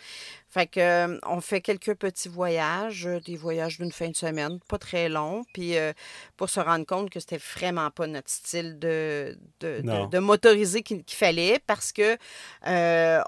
[0.51, 4.61] Fait que euh, on fait quelques petits voyages, euh, des voyages d'une fin de semaine,
[4.67, 5.93] pas très longs, puis euh,
[6.39, 11.05] pour se rendre compte que c'était vraiment pas notre style de, de, de, motoriser qu'il
[11.07, 12.17] fallait parce que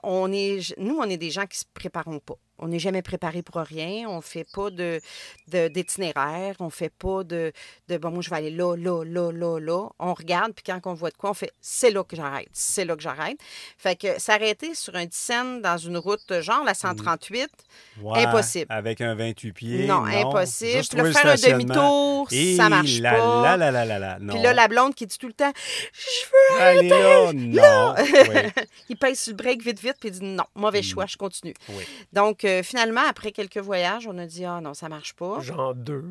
[0.03, 2.37] on est nous, on est des gens qui se préparons pas.
[2.61, 4.09] On n'est jamais préparé pour rien.
[4.09, 5.01] On ne fait pas de,
[5.49, 6.55] d'itinéraire.
[6.61, 7.53] on ne fait pas de,
[7.89, 9.89] de bon, moi, je vais aller là, là, là, là, là.
[9.99, 12.85] On regarde, puis quand on voit de quoi, on fait c'est là que j'arrête, c'est
[12.85, 13.39] là que j'arrête.
[13.79, 17.49] Fait que s'arrêter sur un scène dans une route genre la 138,
[18.15, 18.67] impossible.
[18.69, 19.87] Avec un 28 pieds.
[19.87, 20.83] Non, impossible.
[20.89, 23.59] Puis là, faire un demi-tour, ça marche pas.
[24.29, 25.53] Puis là, la blonde qui dit tout le temps
[25.93, 27.33] Je veux aller là.
[27.33, 27.95] Non.
[28.89, 30.85] il pèse sur le break vite, vite, puis il dit non, mauvais mm.
[30.85, 31.55] choix, je continue.
[32.13, 35.41] Donc, finalement, après quelques voyages, on a dit Ah non, ça marche pas.
[35.41, 36.05] Genre deux.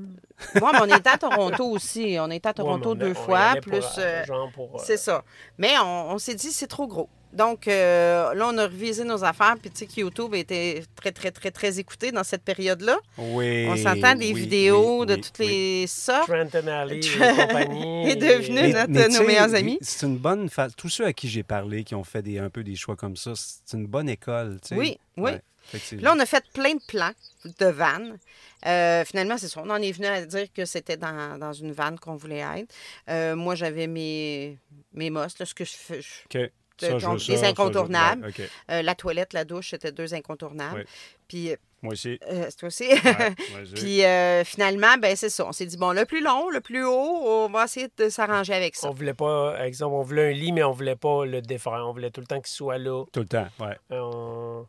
[0.60, 2.18] Moi, on était à Toronto aussi.
[2.20, 3.56] On était à Toronto deux fois.
[3.62, 3.86] plus.
[3.98, 5.24] Euh, euh, euh, c'est ça.
[5.58, 7.10] Mais on, s'est dit c'est trop gros.
[7.32, 9.56] Donc, là, on a revisé nos affaires.
[9.62, 12.98] Puis, tu sais, YouTube était très, très, très, très écouté dans cette période-là.
[13.18, 13.68] Oui.
[13.70, 16.28] On s'entend des vidéos de toutes les sortes.
[16.28, 18.10] Trenton Alley et compagnie.
[18.10, 19.78] est devenu notre, nos meilleurs amis.
[19.82, 20.74] C'est une bonne phase.
[20.76, 23.16] Tous ceux à qui j'ai parlé qui ont fait des, un peu des choix comme
[23.16, 24.60] ça, c'est une bonne école.
[24.62, 24.76] Tu sais.
[24.76, 25.32] Oui, oui
[26.02, 27.14] là, on a fait plein de plans
[27.60, 28.18] de vannes.
[28.66, 29.62] Euh, finalement, c'est ça.
[29.64, 32.74] On en est venu à dire que c'était dans, une vanne qu'on voulait être.
[33.10, 34.58] Euh, moi, j'avais mes,
[34.94, 36.52] mes mosses, ce que je fais.
[36.80, 38.32] des incontournables.
[38.70, 40.86] Euh, la toilette, la douche, c'était deux incontournables.
[41.28, 41.56] Puis.
[41.82, 42.20] Moi aussi.
[42.22, 42.90] c'est aussi.
[43.76, 44.02] Puis
[44.44, 45.48] finalement, ben c'est ça.
[45.48, 48.54] On s'est dit, bon, le plus long, le plus haut, on va essayer de s'arranger
[48.54, 48.90] avec ça.
[48.90, 51.86] On voulait pas, exemple, on voulait un lit, mais on voulait pas le défaire.
[51.86, 53.06] On voulait tout le temps qu'il soit là.
[53.14, 54.66] Tout le temps, oui on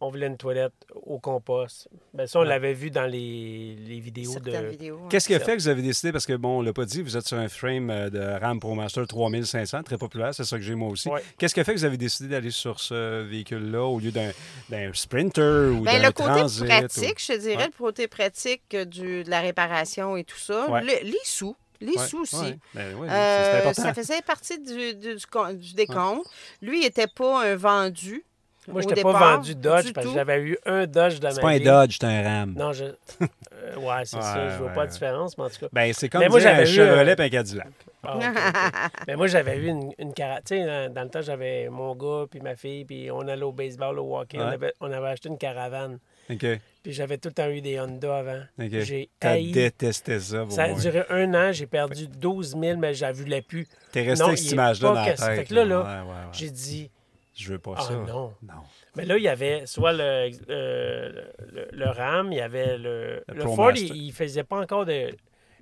[0.00, 1.88] voulait une toilette au compost.
[2.12, 5.08] Ben, ça, on l'avait vu dans les, les vidéos de.
[5.08, 7.02] Qu'est-ce qui a fait que vous avez décidé, parce que bon, on l'a pas dit,
[7.02, 10.62] vous êtes sur un frame euh, de RAM ProMaster 3500, très populaire, c'est ça que
[10.62, 11.08] j'ai moi aussi.
[11.38, 14.32] Qu'est-ce qui a fait que vous avez décidé d'aller sur ce véhicule-là au lieu d'un
[14.92, 16.62] Sprinter ou ben, d'un Transit?
[16.62, 20.66] Le côté pratique, je dirais, le côté pratique du, de la réparation et tout ça.
[20.82, 21.56] les sous.
[21.80, 22.58] Les sous aussi.
[22.74, 26.26] Ben euh, ça faisait partie du, du, du décompte.
[26.62, 28.24] Lui, il n'était pas un vendu.
[28.68, 31.34] Moi, je n'étais pas vendu Dodge parce que j'avais eu un Dodge dans ma vie.
[31.34, 32.54] C'est pas un Dodge, c'est un Ram.
[32.56, 32.84] Non, je.
[32.84, 34.50] Euh, ouais, c'est ça.
[34.50, 35.68] Je vois pas la différence, mais en tout cas.
[35.72, 37.68] Ben, c'est comme mais moi, un Chevrolet et un Cadillac.
[38.02, 38.18] Ah,
[39.06, 42.40] mais moi, j'avais eu une, une Tu sais, dans, le temps, j'avais mon gars puis
[42.40, 44.38] ma fille, puis on allait au baseball, au hockey.
[44.38, 45.98] On, avait, on, avait, acheté une caravane.
[46.30, 46.46] OK.
[46.82, 48.42] Puis j'avais tout le temps eu des Honda avant.
[48.60, 48.70] OK.
[48.70, 49.08] J'ai
[49.52, 50.44] détesté ça.
[50.48, 51.52] Ça a duré un an.
[51.52, 53.66] J'ai perdu 12 000, mais je ne voulais plus.
[53.92, 55.20] T'es resté avec cette image-là dans la tête.
[55.20, 56.90] Fait que là, là, j'ai dit
[57.36, 57.94] je veux pas ah, ça.
[57.94, 58.32] Non.
[58.42, 58.62] non.
[58.96, 60.30] Mais là, il y avait soit le,
[61.72, 63.22] le, RAM, il y avait le.
[63.28, 65.10] Le, Ford, il, ne faisait pas encore de,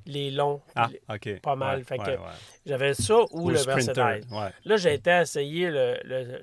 [0.06, 0.60] les longs.
[0.76, 1.40] Ah, OK.
[1.40, 1.84] Pas mal.
[1.84, 2.16] fait que
[2.64, 4.24] j'avais ça ou, le, Versatile.
[4.64, 5.70] Là, j'ai été essayer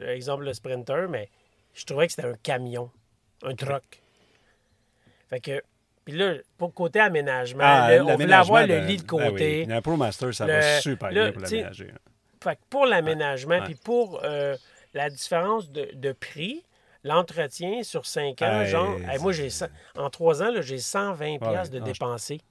[0.02, 1.30] l'exemple le, Sprinter, mais
[1.74, 2.92] je trouvais que c'était un camion,
[3.44, 4.02] un truck.
[5.30, 5.62] Fait que.
[6.04, 9.66] Puis là, pour côté aménagement, ah, on voulait avoir le lit de ben côté.
[9.68, 9.74] oui.
[9.74, 11.94] Un ProMaster, ça va super bien pour l'aménager.
[12.44, 14.58] Fait que pour l'aménagement, puis pour euh,
[14.94, 16.64] la différence de, prix,
[17.04, 19.50] l'entretien sur 5 ans, genre, moi, j'ai
[19.96, 22.42] en 3 ans, j'ai 120 pièces de dépenser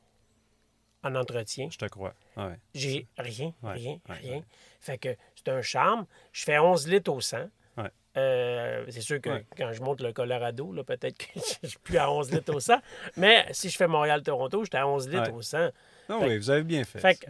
[1.02, 1.68] en entretien.
[1.70, 2.14] Je te crois.
[2.74, 4.42] J'ai rien, rien, rien.
[4.80, 6.06] Fait que c'est un charme.
[6.32, 7.48] Je fais 11 litres au 100.
[8.16, 11.26] Euh, c'est sûr que quand je monte le Colorado, peut-être que
[11.62, 12.74] je suis plus à 11 litres au 100.
[13.16, 15.70] Mais si je fais Montréal-Toronto, j'étais à 11 litres au 100.
[16.08, 16.98] Non, oui, vous avez bien fait.
[16.98, 17.24] fait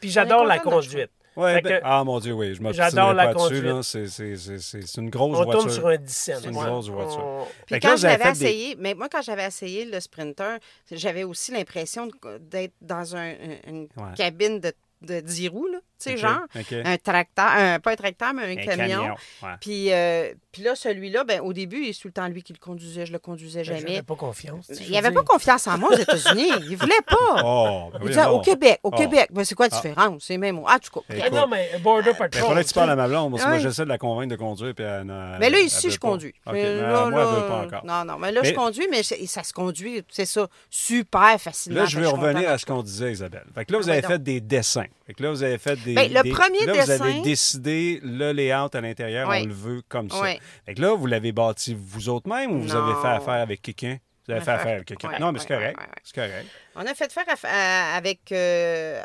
[0.00, 1.10] puis j'adore la conduite.
[1.38, 3.82] Ouais, ben, ah mon Dieu, oui, je J'adore la conduite.
[3.82, 5.48] C'est une grosse voiture.
[5.48, 6.38] On tourne sur un 17.
[6.40, 7.46] C'est une grosse voiture.
[7.66, 10.58] Puis quand j'avais essayé, mais moi, quand j'avais essayé le Sprinter,
[10.90, 12.08] j'avais aussi l'impression
[12.40, 13.34] d'être dans un,
[13.66, 14.72] une cabine de
[15.02, 15.78] de 10 roues, là.
[16.00, 19.14] Tu sais, genre, un tracteur, pas un tracteur, mais un, camion.
[19.60, 22.58] puis, euh, puis là, celui-là, ben, au début, c'est tout le temps lui qui le
[22.58, 23.96] conduisait, je le conduisais ben, jamais.
[23.96, 24.70] Il pas confiance.
[24.80, 26.50] Il n'avait pas confiance en moi aux États-unis.
[26.68, 27.16] il voulait pas.
[27.50, 28.96] Oh, ben il disait, au Québec, au oh.
[28.96, 29.30] Québec.
[29.32, 29.80] Mais c'est quoi la ah.
[29.80, 30.24] différence?
[30.24, 30.60] C'est même.
[30.66, 32.30] Ah, tu ah, non, mais Border Patrol.
[32.34, 34.30] Il faudrait que tu parles à ma blonde, parce que moi, j'essaie de la convaincre
[34.30, 34.74] de conduire.
[34.74, 36.34] Puis mais là, ici, je conduis.
[36.50, 37.84] Mais là, moi, je veux pas encore.
[37.84, 41.80] Non, non, mais là, je conduis, mais ça se conduit, c'est ça, super facilement.
[41.80, 43.46] Là, je vais revenir à ce qu'on disait, Isabelle.
[43.54, 44.86] Fait que là, vous avez fait des dessins.
[45.06, 45.94] Fait que là, vous avez fait des.
[45.94, 46.96] Ben, le premier là, dessin.
[46.96, 50.22] Vous avez décidé le layout à l'intérieur, on le veut comme ça.
[50.66, 53.62] Fait que là, vous l'avez bâti vous autres même ou vous avez fait affaire avec
[53.62, 53.98] quelqu'un?
[54.28, 55.18] Vous avez fait affaire avec quelqu'un.
[55.18, 55.80] non, mais c'est correct.
[56.04, 56.46] C'est correct.
[56.74, 58.30] On a fait faire euh, avec.
[58.30, 59.02] Euh,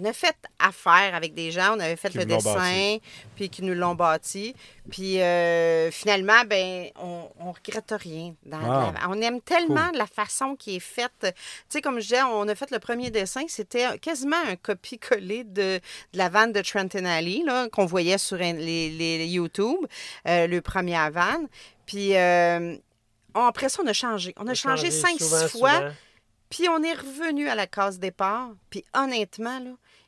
[0.00, 1.74] on a fait affaire avec des gens.
[1.76, 2.98] On avait fait le dessin,
[3.34, 4.54] puis qui nous l'ont bâti.
[4.88, 8.32] Puis euh, finalement, ben, on, on regrette rien.
[9.08, 11.10] on aime tellement la façon qui est faite.
[11.20, 11.32] Tu
[11.68, 13.42] sais, comme je disais, on a fait le premier dessin.
[13.48, 15.80] C'était quasiment un copie-collé de,
[16.14, 19.84] la vanne de Trenton Alley, qu'on voyait sur les, les YouTube,
[20.26, 21.44] le premier van.
[21.86, 22.14] Puis
[23.34, 24.34] après ça, on a changé.
[24.36, 25.90] On a changé cinq, six fois.
[26.48, 28.50] Puis on est revenu à la case départ.
[28.70, 29.60] Puis honnêtement,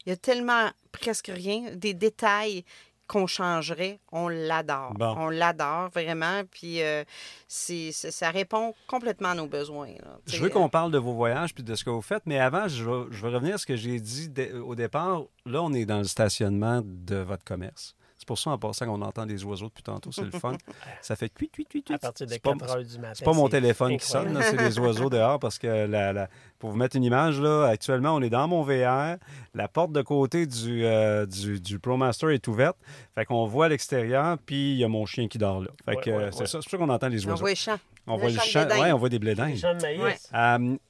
[0.04, 2.64] il y a tellement presque rien, des détails
[3.06, 4.00] qu'on changerait.
[4.10, 4.94] On l'adore.
[4.98, 6.42] On l'adore vraiment.
[6.50, 7.04] Puis euh,
[7.48, 9.88] ça répond complètement à nos besoins.
[10.26, 12.68] je veux qu'on parle de vos voyages puis de ce que vous faites, mais avant,
[12.68, 14.30] je veux, je veux revenir à ce que j'ai dit
[14.64, 15.24] au départ.
[15.46, 17.94] Là, on est dans le stationnement de votre commerce.
[18.22, 20.12] C'est pour ça, en passant, qu'on entend des oiseaux depuis tantôt.
[20.12, 20.52] C'est le fun.
[21.02, 23.14] Ça fait cuit, cuit, cuit, À partir de 4 heures du matin.
[23.14, 26.28] C'est pas mon téléphone qui sonne, c'est des oiseaux dehors parce que, la,
[26.60, 29.16] pour vous mettre une image, là, actuellement, on est dans mon VR.
[29.54, 32.76] La porte de côté du, euh, du, du, ProMaster est ouverte.
[33.16, 35.70] Fait qu'on voit l'extérieur, puis il y a mon chien qui dort là.
[35.84, 36.60] Fait que c'est ça.
[36.62, 37.32] C'est pour ça qu'on entend les oiseaux.
[37.32, 37.78] On voit les champs.
[38.06, 38.68] On voit les champs.
[38.70, 39.42] Oui, on voit des blés de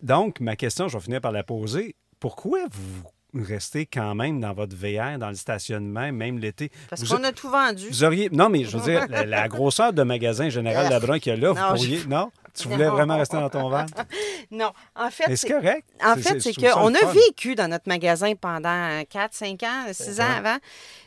[0.02, 1.96] donc, ma question, je vais finir par la poser.
[2.20, 6.70] Pourquoi vous rester quand même dans votre VR, dans le stationnement, même l'été.
[6.90, 7.88] Parce qu'on a tout vendu.
[7.88, 8.28] Vous auriez.
[8.30, 11.52] Non, mais je veux dire, la, grosseur de magasin général Labrun qu'il y a là,
[11.52, 12.04] vous pourriez.
[12.06, 12.30] Non?
[12.54, 13.86] Tu voulais vraiment rester dans ton van?
[14.50, 14.72] non.
[14.94, 15.34] En fait.
[15.36, 15.88] c'est correct.
[16.04, 20.24] En fait, c'est qu'on a vécu dans notre magasin pendant 4, 5 ans, 6 ans
[20.38, 20.56] avant.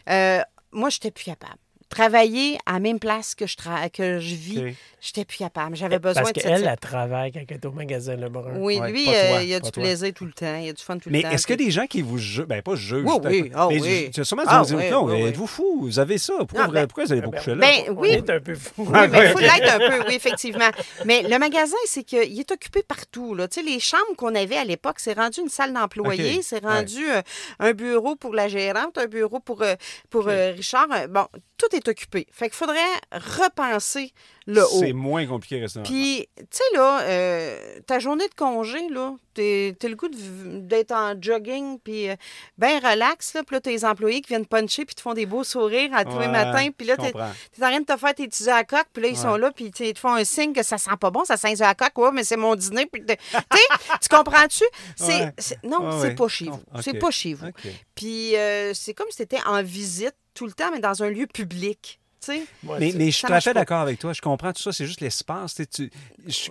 [0.09, 1.57] Euh, moi, je n'étais plus capable
[1.89, 3.56] travailler à la même place que je,
[3.89, 5.76] que je vis, j'étais plus capable.
[5.76, 8.58] J'avais besoin Parce de qu'elle, elle travaille quand elle est au magasin Lebrun.
[8.58, 10.58] Oui, lui, euh, il a du plaisir tout le temps.
[10.58, 11.28] Il a du fun tout le temps.
[11.28, 13.82] Mais est-ce que des gens qui vous jugent, ben pas jugent, oui, oui, oh, mais
[13.82, 14.10] oui.
[14.13, 15.80] Tu as sûrement ah, oui, oui, êtes-vous fou?
[15.82, 16.34] Vous avez ça?
[16.39, 17.67] Pourquoi, ben, pourquoi vous allez beaucoup ben, là?
[17.67, 18.10] Ben, oui.
[18.10, 18.86] est un peu fou.
[18.88, 20.69] Oui, mais il faut l'être un peu, oui, effectivement.
[21.06, 23.36] Mais le magasin, c'est qu'il est occupé partout.
[23.36, 23.48] Là.
[23.48, 27.10] Tu sais, les chambres qu'on avait à l'époque, c'est rendu une salle d'employés, c'est rendu
[27.10, 27.21] euh,
[27.60, 29.76] un bureau pour la gérante, un bureau pour, euh,
[30.10, 30.88] pour Richard.
[31.10, 32.27] Bon, tout est occupé.
[32.31, 32.79] Fait qu'il faudrait
[33.11, 34.13] repenser
[34.47, 34.79] le haut.
[34.79, 39.88] C'est moins compliqué rester Puis, tu sais, là, euh, ta journée de congé, là, t'as
[39.88, 42.15] le goût d'être en jogging, puis euh,
[42.57, 43.43] bien relax, là.
[43.43, 46.05] Puis là, t'as les employés qui viennent puncher, puis te font des beaux sourires à
[46.05, 46.69] tous les matins.
[46.77, 49.17] Puis là, t'es en train de te faire tes petits à coque, puis là, ils
[49.17, 51.61] sont là, puis ils te font un signe que ça sent pas bon, ça sent
[51.61, 51.97] à coque.
[51.97, 52.85] Ouais, mais c'est mon dîner.
[52.85, 53.03] Puis,
[54.01, 54.63] tu comprends-tu?
[54.95, 55.33] C'est,
[55.63, 56.61] non, c'est pas chez vous.
[56.81, 57.47] C'est pas chez vous.
[57.95, 61.26] Puis, euh, c'est comme si t'étais en visite tout le temps, mais dans un lieu
[61.26, 64.13] public mais, mais, je suis tout à fait d'accord avec toi.
[64.13, 64.71] Je comprends tout ça.
[64.71, 65.62] C'est juste l'espace.
[65.71, 65.91] Tu,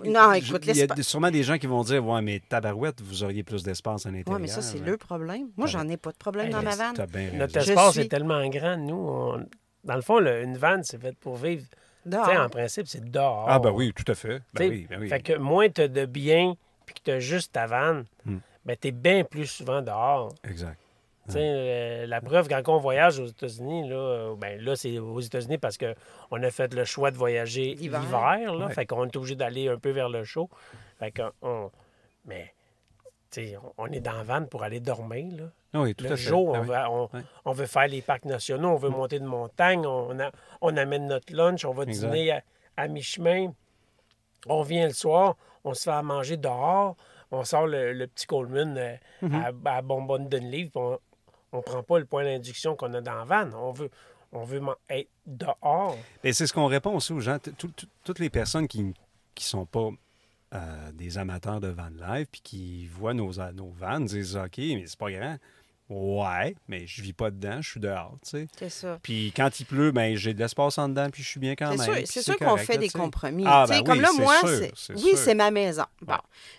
[0.05, 3.23] non, écoute, Il y a sûrement des gens qui vont dire Ouais, mais tabarouette, vous
[3.23, 4.35] auriez plus d'espace à l'intérieur.
[4.35, 5.49] Oui, mais ça, c'est le problème.
[5.57, 6.95] Moi, j'en ai pas de problème dans ma vanne.
[7.33, 8.77] Notre espace est tellement grand.
[8.77, 9.33] Nous,
[9.83, 11.63] dans le fond, une vanne, c'est fait pour vivre.
[12.11, 13.45] En principe, c'est dehors.
[13.49, 14.41] Ah, ben oui, tout à fait.
[14.53, 15.09] Ben oui, ben oui.
[15.09, 16.53] Fait que moins tu as de biens
[16.85, 18.37] puis que tu as juste ta vanne, hmm.
[18.63, 20.31] ben, tu es bien plus souvent dehors.
[20.47, 20.77] Exact.
[21.35, 25.57] Euh, la preuve, quand on voyage aux États-Unis, là, euh, ben, là c'est aux États-Unis
[25.57, 28.53] parce qu'on a fait le choix de voyager l'hiver.
[28.53, 30.49] Là, Fait qu'on est obligé d'aller un peu vers le chaud.
[30.99, 31.71] Fait qu'on,
[32.25, 32.53] mais
[33.77, 35.35] on est dans la vanne pour aller dormir.
[35.35, 35.43] Là.
[35.73, 38.77] Ah oui, tout le jour, on, ah veut, on, veut faire les parcs nationaux, on
[38.77, 40.15] veut monter de montagne, on,
[40.61, 42.39] on amène notre lunch, on va dîner
[42.77, 43.51] à, mi-chemin.
[44.47, 46.95] On vient le soir, on se fait à manger dehors,
[47.31, 49.65] on sort le, petit Coleman euh, mm-hmm.
[49.65, 50.99] à, à, bonbonne d'une livre, on,
[51.55, 53.53] on ne prend pas le point d'induction qu'on a dans la vanne.
[53.55, 53.89] On veut,
[54.31, 55.97] on veut être dehors.
[56.23, 57.37] C'est ce qu'on répond aussi aux gens.
[58.03, 58.93] toutes les personnes qui ne
[59.39, 59.89] sont pas
[60.53, 64.83] euh, des amateurs de van life puis qui voient nos, nos vannes disent OK, mais
[64.85, 65.37] c'est pas grand.
[65.87, 68.47] Ouais, mais je vis pas dedans, je suis dehors, tu sais.
[68.57, 68.97] C'est ça.
[69.03, 71.69] Puis quand il pleut, ben j'ai de l'espace en dedans, puis je suis bien quand
[71.77, 72.05] même.
[72.05, 73.43] C'est sûr, qu'on fait des compromis.
[73.45, 75.83] Ah, ben comme là, moi, c'est oui, c'est ma maison.
[76.01, 76.15] Bon.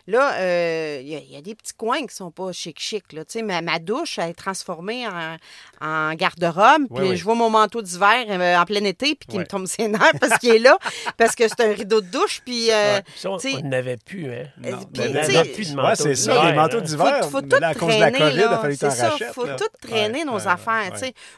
[0.07, 3.09] Là, euh, il y, a des petits coins qui sont pas chic-chic.
[3.09, 5.37] Tu sais, ma, ma, douche, elle est transformée en,
[5.81, 9.45] en garde-robe, puis je vois mon manteau d'hiver euh, en plein été, puis qui me
[9.45, 10.79] tombe ses nerfs parce qu'il est là,
[11.17, 12.71] parce que c'est un rideau de douche, puis...
[12.71, 14.45] Euh, on n'avait plus, hein?
[14.59, 14.79] Non.
[14.93, 18.13] plus de manteau c'est ça, les manteaux d'hiver, faut, faut tout à cause de la
[18.13, 20.93] COVID, il a fallu t'en Il faut tout traîner nos affaires.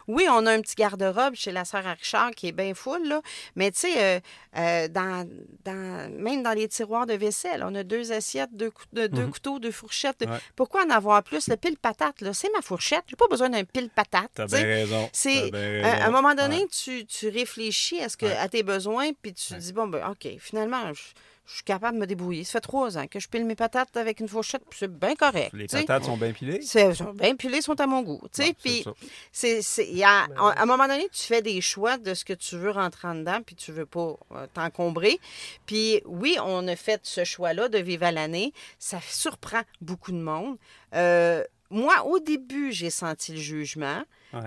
[0.06, 3.20] Oui, on a un petit garde-robe chez la sœur Richard qui est bien full, là,
[3.56, 4.20] mais tu sais, euh,
[4.56, 5.28] euh, dans,
[5.64, 9.30] dans, même dans les tiroirs de vaisselle, on a deux assiettes, deux, deux mhm.
[9.30, 10.24] couteaux, deux fourchettes.
[10.56, 11.48] Pourquoi en avoir plus?
[11.48, 13.04] Le pile-patate, là, c'est ma fourchette.
[13.08, 14.30] J'ai pas besoin d'un pile-patate.
[14.34, 15.08] T'as bien raison.
[15.12, 15.52] C'est,
[15.84, 19.54] à un moment donné, tu, tu, réfléchis à, ce que, à tes besoins, puis tu
[19.54, 21.02] dis, bon, ben, OK, finalement, je,
[21.48, 22.44] je suis capable de me débrouiller.
[22.44, 25.14] Ça fait trois ans que je pile mes patates avec une fourchette, puis c'est bien
[25.14, 25.50] correct.
[25.54, 26.60] Les patates sont bien pilées?
[26.60, 28.20] Sont bien pilées, sont à mon goût.
[28.62, 28.84] puis,
[29.32, 29.62] c'est,
[30.04, 33.14] à un moment donné, tu fais des choix de ce que tu veux rentrer en
[33.14, 35.18] dedans, puis tu veux pas euh, t'encombrer.
[35.64, 38.52] Puis oui, on a fait ce choix-là de vivre à l'année.
[38.78, 40.58] Ça surprend beaucoup de monde.
[40.94, 44.02] Euh, moi, au début, j'ai senti le jugement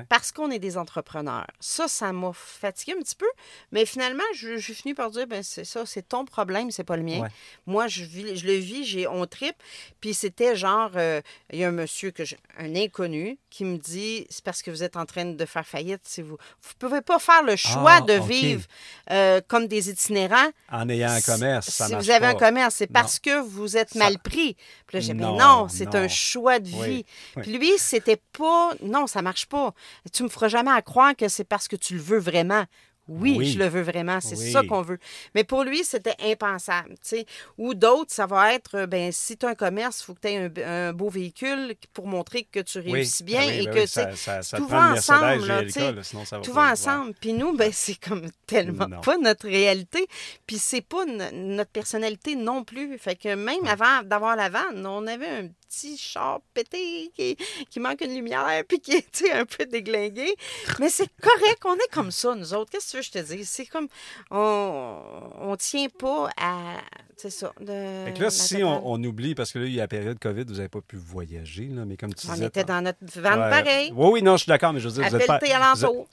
[0.09, 1.47] parce qu'on est des entrepreneurs.
[1.59, 3.29] Ça, ça m'a fatigué un petit peu,
[3.71, 6.97] mais finalement, je, suis fini par dire, ben c'est ça, c'est ton problème, c'est pas
[6.97, 7.27] le mien.
[7.65, 9.55] Moi, je, vis, je le vis, j'ai on trip.
[9.99, 12.23] Puis c'était genre, euh, il y a un monsieur, que
[12.57, 16.01] un inconnu, qui me dit, c'est parce que vous êtes en train de faire faillite.
[16.05, 18.63] Si vous ne pouvez pas faire le choix ah, de vivre
[19.11, 20.49] euh, comme des itinérants.
[20.71, 23.95] En ayant un commerce, ça Si vous avez un commerce, c'est parce que vous êtes
[23.95, 24.55] mal pris.
[24.87, 27.05] Puis là, j'ai dit, non, c'est un choix de vie.
[27.41, 29.70] Puis lui, c'était pas, non, ça marche pas.
[30.13, 32.65] Tu me feras jamais à croire que c'est parce que tu le veux vraiment.
[33.07, 34.99] Oui, je le veux vraiment, c'est ça qu'on veut.
[35.35, 36.95] Mais pour lui, c'était impensable.
[37.01, 37.25] sais.
[37.57, 40.21] Ou d'autres, ça va être, euh, ben si tu as un commerce, il faut que
[40.21, 43.85] tu aies un, beau véhicule pour montrer que tu réussis bien ben et ben que
[43.85, 45.45] ça, ça, ça tout va ensemble.
[45.45, 45.63] Là,
[46.03, 47.13] sinon ça va tout va ensemble.
[47.19, 50.07] Puis nous, ben, c'est comme tellement pas notre réalité.
[50.45, 52.97] Puis c'est pas notre personnalité non plus.
[52.97, 57.37] Fait que même avant d'avoir la vanne, on avait un petit char pété qui,
[57.69, 60.35] qui manque une lumière puis qui est un peu déglingué.
[60.79, 62.71] Mais c'est correct, on est comme ça, nous autres.
[62.71, 63.49] Qu'est-ce que tu veux que je te dise?
[63.49, 63.87] C'est comme,
[64.29, 64.97] on,
[65.39, 66.77] on tient pas à,
[67.15, 67.53] c'est ça.
[67.59, 70.55] De, là, si on, oublie, parce que là, il y a la période COVID, vous
[70.55, 72.45] n'avez pas pu voyager, là, mais comme tu on disais...
[72.45, 73.93] On était dans notre van pareil.
[73.95, 75.39] Oui, oui, non, je suis d'accord, mais je veux dire, vous êtes, pas,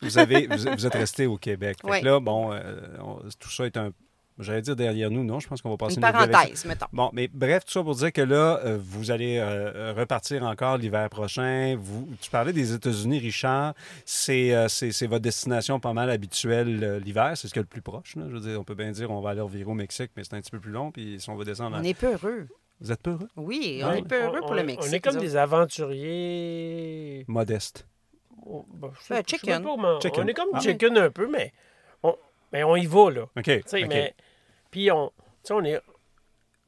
[0.03, 1.79] vous, avez, vous, êtes resté au Québec.
[1.85, 2.81] Fait là, bon, euh,
[3.38, 3.90] tout ça est un
[4.38, 6.87] J'allais dire derrière nous, non, je pense qu'on va passer une parenthèse, mettons.
[6.92, 10.79] Bon, mais bref, tout ça pour dire que là, euh, vous allez euh, repartir encore
[10.79, 11.77] l'hiver prochain.
[11.79, 13.74] Vous, tu parlais des États-Unis, Richard.
[14.05, 17.33] C'est, euh, c'est, votre destination pas mal habituelle l'hiver.
[17.35, 18.14] C'est ce qui est le plus proche.
[18.14, 20.35] Je veux dire, on peut bien dire on va aller revirer au Mexique, mais c'est
[20.35, 20.92] un petit peu plus long.
[20.92, 21.77] Puis si on va descendre.
[21.81, 22.46] On est peu heureux.
[22.81, 23.29] Vous êtes peu heureux?
[23.37, 24.88] Oui, on est peu heureux pour le Mexique.
[24.88, 27.24] On est comme des aventuriers.
[27.27, 27.88] Modestes.
[28.46, 29.66] Oh, ben, chicken.
[29.66, 30.61] On est comme ah.
[30.61, 31.53] chicken un peu, mais
[32.05, 32.14] on,
[32.53, 33.22] mais on y va, là.
[33.37, 33.51] OK.
[33.72, 34.14] Mais
[34.70, 35.11] puis on,
[35.50, 35.81] on est.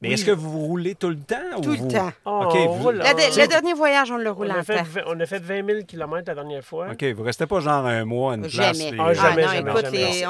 [0.01, 1.61] Mais est-ce que vous roulez tout le temps?
[1.61, 2.11] Tout le temps.
[2.25, 2.49] Oh,
[2.91, 6.23] le dernier voyage, on le roule on en fait, On a fait 20 000 km
[6.27, 6.89] la dernière fois.
[6.91, 8.77] OK, vous restez pas genre un mois, une place?
[8.77, 8.97] Jamais.
[8.99, 9.53] Ah, jamais, ah,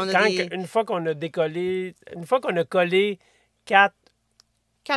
[0.03, 3.17] jamais, Quand, Une fois qu'on a décollé, une fois qu'on a collé
[3.65, 3.93] 4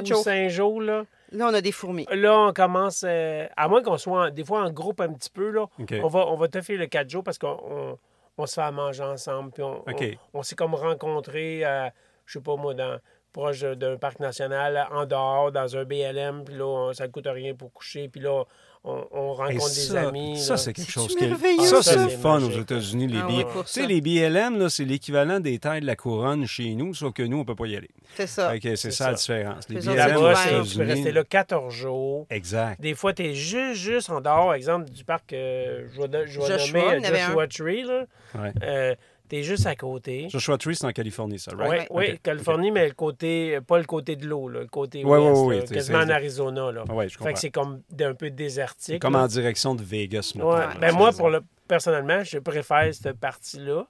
[0.03, 0.25] ou jours.
[0.25, 2.07] 5 jours, là, Là, on a des fourmis.
[2.13, 5.51] Là, on commence, euh, à moins qu'on soit des fois en groupe un petit peu,
[5.51, 5.67] là,
[6.03, 7.99] on va, on va te faire le 4 jours parce qu'on
[8.39, 9.51] on, se fait à manger ensemble.
[9.51, 9.85] Puis on,
[10.33, 11.65] on, s'est comme rencontrés.
[11.65, 11.89] Euh,
[12.27, 12.99] je sais pas moi, dans,
[13.35, 17.55] proche d'un parc national, en dehors, dans un BLM, puis là, ça ne coûte rien
[17.55, 18.45] pour coucher, puis là,
[18.85, 20.39] on, rencontre des amis.
[20.39, 21.65] Ça, c'est quelque chose qui est...
[21.65, 25.59] Ça, c'est le fun aux États-Unis, les ah, Tu sais, les BLM, c'est l'équivalent des
[25.59, 27.91] tailles de la couronne chez nous, sauf que nous, on ne peut pas y aller.
[28.15, 28.53] C'est ça.
[28.63, 29.69] c'est ça, la différence.
[29.69, 30.71] Les BLM aux États-Unis...
[30.71, 32.27] Tu peux rester là 14 jours.
[32.31, 32.81] Exact.
[32.81, 36.73] Des fois, tu es juste, juste en dehors, exemple, du parc, euh, je vais, je
[36.73, 38.05] vais nommer Joshua Tree, là.
[38.35, 38.53] Ouais.
[38.63, 38.95] Euh,
[39.35, 40.29] T'es juste à côté.
[40.29, 41.89] Joshua Tree, c'est en Californie, ça, right?
[41.91, 45.99] Oui, oui Californie, mais le côté, pas le côté de l'eau, le côté ouest, quasiment
[45.99, 46.71] en Arizona.
[46.71, 46.85] Là.
[46.85, 47.31] Ouais, je comprends.
[47.31, 49.03] Fait que c'est comme un peu désertique.
[49.03, 50.67] Comme en direction de Vegas, Ouais.
[50.81, 53.89] Ben moi, pour le, personnellement, je préfère cette partie-là.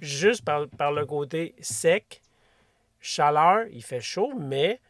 [0.00, 2.22] Juste par, par le côté sec,
[3.00, 4.80] chaleur, il fait chaud, mais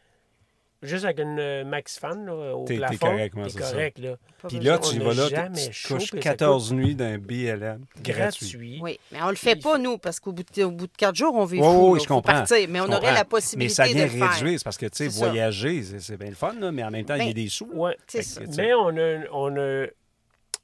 [0.85, 2.93] Juste avec une euh, max fan là, au plafond.
[2.93, 4.15] T'es correct, moi, c'est correct, là.
[4.47, 8.79] Puis là, tu vas là, tu couches 14 nuits d'un BLM gratuit.
[8.81, 11.15] Oui, mais on le fait pas, nous, parce qu'au bout, de, au bout de 4
[11.15, 11.93] jours, on vit fou.
[11.93, 12.33] Oui, je comprends.
[12.33, 14.03] Partir, mais on aurait la possibilité de le faire.
[14.03, 16.83] Mais ça vient réduire, parce que, tu sais, voyager, c'est bien le fun, là, mais
[16.83, 17.69] en même temps, il y a ben, des sous.
[17.73, 17.91] Oui,
[18.57, 19.87] mais on a, on, a,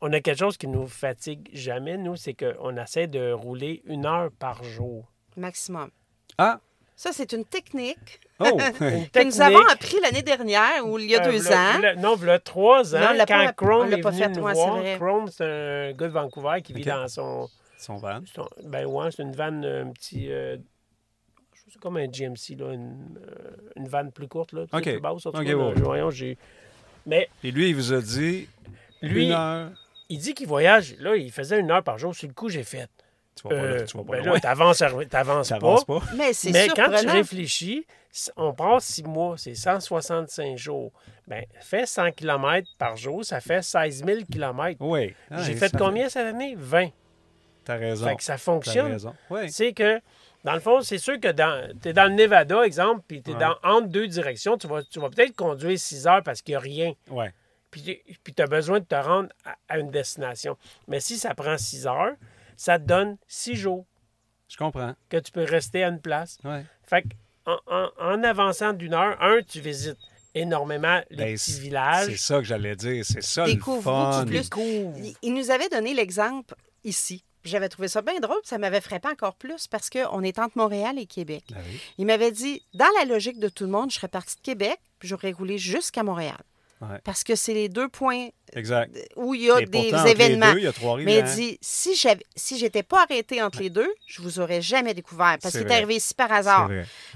[0.02, 4.06] on a quelque chose qui nous fatigue jamais, nous, c'est qu'on essaie de rouler une
[4.06, 5.12] heure par jour.
[5.38, 5.90] Maximum.
[6.38, 6.60] Ah,
[6.96, 8.20] Ça, c'est une technique.
[8.40, 8.58] Oh,
[9.14, 11.80] que nous avons appris l'année dernière ou il y a euh, deux ans.
[11.98, 15.30] non, il y a trois ans, non, quand Crone est venu nous voir.
[15.32, 17.50] C'est un gars de Vancouver qui vit dans son...
[17.78, 18.20] Son van?
[18.64, 20.32] ben ouais, c'est une vanne, un petit...
[20.32, 20.58] Euh,
[21.72, 25.26] c'est comme un GMC, là, une, euh, une vanne plus courte, là, plus basse.
[25.26, 26.38] OK, voyons, j'ai...
[27.08, 27.30] Mais...
[27.44, 28.48] Et lui, il vous a dit
[29.02, 29.72] lui, une heure...
[30.10, 30.96] il dit qu'il voyage.
[31.00, 32.14] Là, il faisait une heure par jour.
[32.14, 32.90] Sur le coup, j'ai fait...
[33.36, 34.80] Tu vas pas, là, tu vas pas ben là, t'avances,
[35.50, 35.84] pas.
[35.88, 36.02] pas.
[36.16, 37.86] Mais, c'est Mais quand tu réfléchis,
[38.36, 40.92] on passe six mois, c'est 165 jours.
[41.28, 44.78] Ben, fait 100 km par jour, ça fait 16 000 km.
[44.82, 45.14] Oui.
[45.40, 46.56] J'ai fait combien cette année?
[46.58, 46.90] 20.
[47.64, 48.06] T'as raison.
[48.06, 48.98] Fait que ça fonctionne.
[49.30, 49.50] Oui.
[49.52, 50.02] C'est que,
[50.44, 53.36] dans le fond, c'est sûr que tu es dans le Nevada, exemple, puis tu es
[53.36, 56.58] dans, entre deux directions, tu vas, tu vas peut-être conduire 6 heures parce qu'il n'y
[56.58, 56.94] a rien.
[57.10, 57.26] Oui.
[57.70, 59.30] Puis, puis tu as besoin de te rendre
[59.70, 60.58] à, une destination.
[60.88, 62.16] Mais si ça prend 6 heures,
[62.62, 63.88] ça te donne 6 jours.
[64.48, 64.94] Je comprends.
[65.10, 66.38] Que tu peux rester à une place.
[66.44, 66.64] Ouais.
[66.84, 67.08] Fait que
[67.48, 69.98] en, avançant d'une heure, un, tu visites
[70.36, 72.12] énormément les ben, petits villages.
[72.12, 73.04] C'est ça que j'allais dire.
[73.04, 74.26] C'est ça le fun.
[74.28, 74.48] Plus.
[75.24, 76.54] Il nous avait donné l'exemple
[76.84, 77.24] ici.
[77.44, 81.00] J'avais trouvé ça bien drôle, ça m'avait frappé encore plus parce qu'on est entre Montréal
[81.00, 81.46] et Québec.
[81.50, 81.64] Ben
[81.98, 84.80] il m'avait dit, dans la logique de tout le monde, je serais parti de Québec,
[85.00, 86.38] puis j'aurais roulé jusqu'à Montréal.
[87.04, 88.30] Parce que c'est les deux points
[89.16, 90.54] où il y a des événements.
[91.06, 94.62] Mais il dit si j'avais si j'étais pas arrêté entre les deux, je vous aurais
[94.62, 95.38] jamais découvert.
[95.42, 96.70] Parce qu'il est arrivé ici par hasard.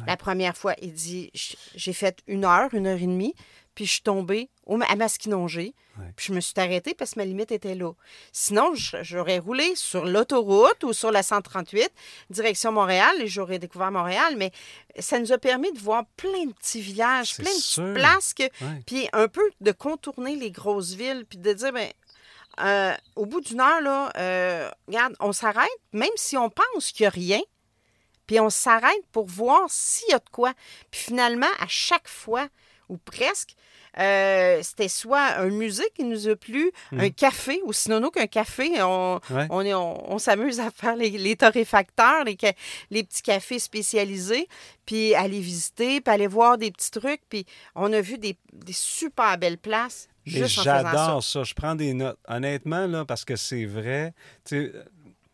[0.08, 3.34] La première fois, il dit j'ai fait une heure, une heure et demie.
[3.76, 4.50] Puis je suis tombée
[4.90, 5.74] à Masquinongé.
[6.16, 7.94] Puis je me suis arrêtée parce que ma limite était là.
[8.32, 11.90] Sinon, j'aurais roulé sur l'autoroute ou sur la 138,
[12.30, 14.36] direction Montréal, et j'aurais découvert Montréal.
[14.38, 14.52] Mais
[15.00, 18.34] ça nous a permis de voir plein de petits villages, plein de petites places,
[18.86, 21.90] puis un peu de contourner les grosses villes, puis de dire, ben,
[22.62, 27.04] euh, au bout d'une heure, là, euh, regarde, on s'arrête, même si on pense qu'il
[27.04, 27.42] n'y a rien,
[28.28, 30.54] puis on s'arrête pour voir s'il y a de quoi.
[30.92, 32.48] Puis finalement, à chaque fois,
[32.90, 33.56] ou presque,
[34.00, 37.00] euh, c'était soit un musée qui nous a plu, hmm.
[37.00, 38.82] un café, ou sinon qu'un café.
[38.82, 39.20] On,
[39.50, 39.66] on,
[40.08, 42.38] on, s'amuse à faire les, torréfacteurs, les,
[42.92, 44.48] les, petits cafés spécialisés,
[44.86, 47.22] puis aller visiter, puis aller voir des petits trucs.
[47.30, 48.38] Puis on a vu des,
[48.72, 50.10] super belles places.
[50.26, 51.44] J'adore ça.
[51.44, 52.18] Je prends des notes.
[52.28, 54.14] Honnêtement, là, parce que c'est vrai.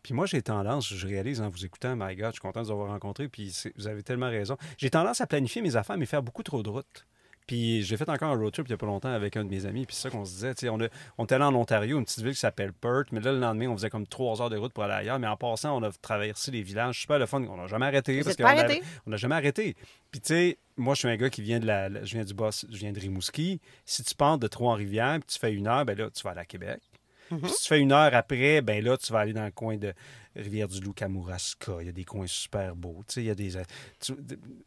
[0.02, 2.66] Puis moi, j'ai tendance, je réalise en vous écoutant, my God, je suis content de
[2.66, 4.56] vous avoir rencontré, puis vous avez tellement raison.
[4.76, 7.06] J'ai tendance à planifier mes affaires, mais faire beaucoup trop de routes.
[7.46, 9.50] Puis j'ai fait encore un road trip il n'y a pas longtemps avec un de
[9.50, 9.84] mes amis.
[9.86, 10.68] Puis c'est ça qu'on se disait.
[10.68, 10.78] On,
[11.18, 13.10] on était allé en Ontario, une petite ville qui s'appelle Perth.
[13.12, 15.18] Mais là, le lendemain, on faisait comme trois heures de route pour aller ailleurs.
[15.18, 17.00] Mais en passant, on a traversé les villages.
[17.00, 17.42] Super le fun.
[17.42, 18.22] On n'a jamais arrêté.
[18.22, 18.44] parce qu'on
[19.06, 19.76] On n'a jamais arrêté.
[20.10, 22.34] Puis tu sais, moi, je suis un gars qui vient de la, Je viens du
[22.34, 23.60] boss, je viens de Rimouski.
[23.84, 26.40] Si tu pars de Trois-Rivières puis tu fais une heure, ben là, tu vas aller
[26.40, 26.80] à Québec.
[27.30, 27.48] Mhm.
[27.48, 29.92] Si tu fais une heure après, ben là, tu vas aller dans le coin de
[30.36, 31.72] Rivière-du-Loup, Kamouraska.
[31.80, 33.02] Il y a des coins super beaux.
[33.16, 33.52] il y a des,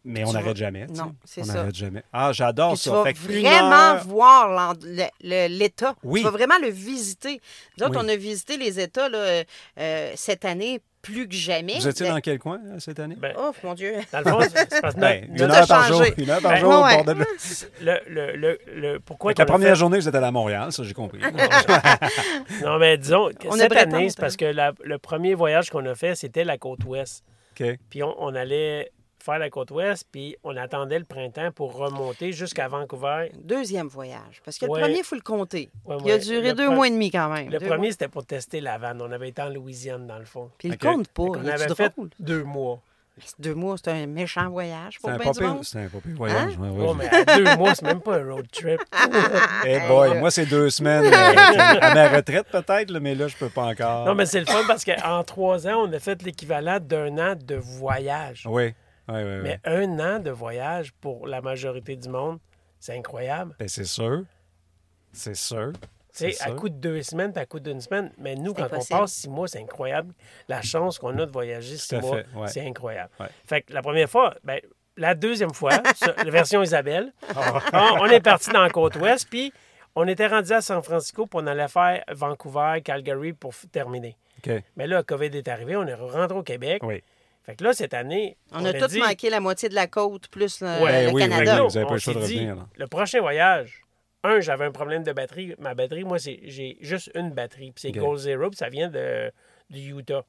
[0.04, 0.88] mais on n'arrête jamais.
[0.88, 1.52] Non, c'est ça.
[1.52, 2.04] On n'arrête jamais.
[2.14, 2.84] Ah, j'adore ça.
[2.84, 4.76] Tu vas vraiment voir
[5.22, 5.96] l'État.
[6.04, 6.22] Oui.
[6.22, 7.42] Tu vas vraiment le visiter.
[7.78, 9.44] Nous autres, on a visité les États là,
[9.80, 11.76] euh, cette année plus que jamais.
[11.76, 13.16] Vous étiez dans quel coin cette année?
[13.16, 13.94] Ben, oh, mon Dieu.
[14.12, 16.60] Dans le fond, c'est parce que ben, une, heure par jour, une heure par ben,
[16.60, 17.14] jour au bord de
[17.82, 21.20] le, le, le, le, pourquoi la première journée, vous êtes à Montréal, ça j'ai compris.
[22.64, 26.16] non, mais disons, que cette année, c'est parce que le premier voyage qu'on a fait,
[26.16, 27.24] c'était la côte ouest.
[27.60, 27.78] OK.
[27.90, 28.92] Puis on, on allait
[29.26, 33.32] faire la côte ouest, puis on attendait le printemps pour remonter jusqu'à Vancouver.
[33.44, 35.70] Deuxième voyage, parce que le premier, il faut le compter.
[36.06, 37.50] il a duré deux mois et demi quand même.
[37.50, 39.02] Le premier, c'était pour tester la vanne.
[39.02, 40.52] On avait été en Louisiane, dans le fond.
[40.58, 41.24] Puis il compte pas.
[41.24, 42.82] On avait fait deux mois.
[43.40, 44.98] Deux mois, c'est un méchant voyage.
[45.02, 46.58] C'est un, pas un pas voyage.
[46.62, 46.70] Hein?
[46.70, 48.82] Ouais, mais deux mois, c'est même pas un road trip.
[49.64, 53.48] hey boy, moi, c'est deux semaines euh, à ma retraite peut-être, mais là, je peux
[53.48, 54.06] pas encore.
[54.06, 57.36] Non, mais c'est le fun parce qu'en trois ans, on a fait l'équivalent d'un an
[57.42, 58.46] de voyage.
[58.50, 58.74] Oui.
[59.08, 62.40] Mais un an de voyage pour la majorité du monde,
[62.80, 63.56] c'est incroyable.
[63.60, 64.24] Ben, c'est sûr.
[65.12, 65.72] C'est sûr.
[66.16, 68.12] Tu sais, à coup de deux semaines, à coup d'une semaine.
[68.18, 70.14] Mais nous, quand on passe six mois, c'est incroyable.
[70.48, 73.10] La chance qu'on a de voyager six mois, c'est incroyable.
[73.46, 74.60] Fait que la première fois, ben,
[74.98, 75.72] la deuxième fois,
[76.18, 77.12] la version Isabelle,
[77.74, 79.52] on, est parti dans la côte ouest, puis
[79.96, 84.16] on était rendu à San Francisco, puis on allait faire Vancouver, Calgary pour terminer.
[84.76, 86.82] Mais là, COVID est arrivé, on est rentré au Québec.
[86.84, 87.04] Oui.
[87.46, 88.38] Fait que là, cette année.
[88.52, 91.64] On, a, tous manqué la moitié de la côte, plus le, ouais, oui, Canada.
[91.64, 92.68] Oui, vous n'avez pas le choix de revenir.
[92.76, 93.84] le prochain voyage,
[94.24, 95.54] un, j'avais un problème de batterie.
[95.60, 97.72] Ma batterie, moi, c'est j'ai juste une batterie.
[97.72, 99.32] Puis c'est Gold Zero, puis ça vient de,
[99.70, 100.26] du Utah.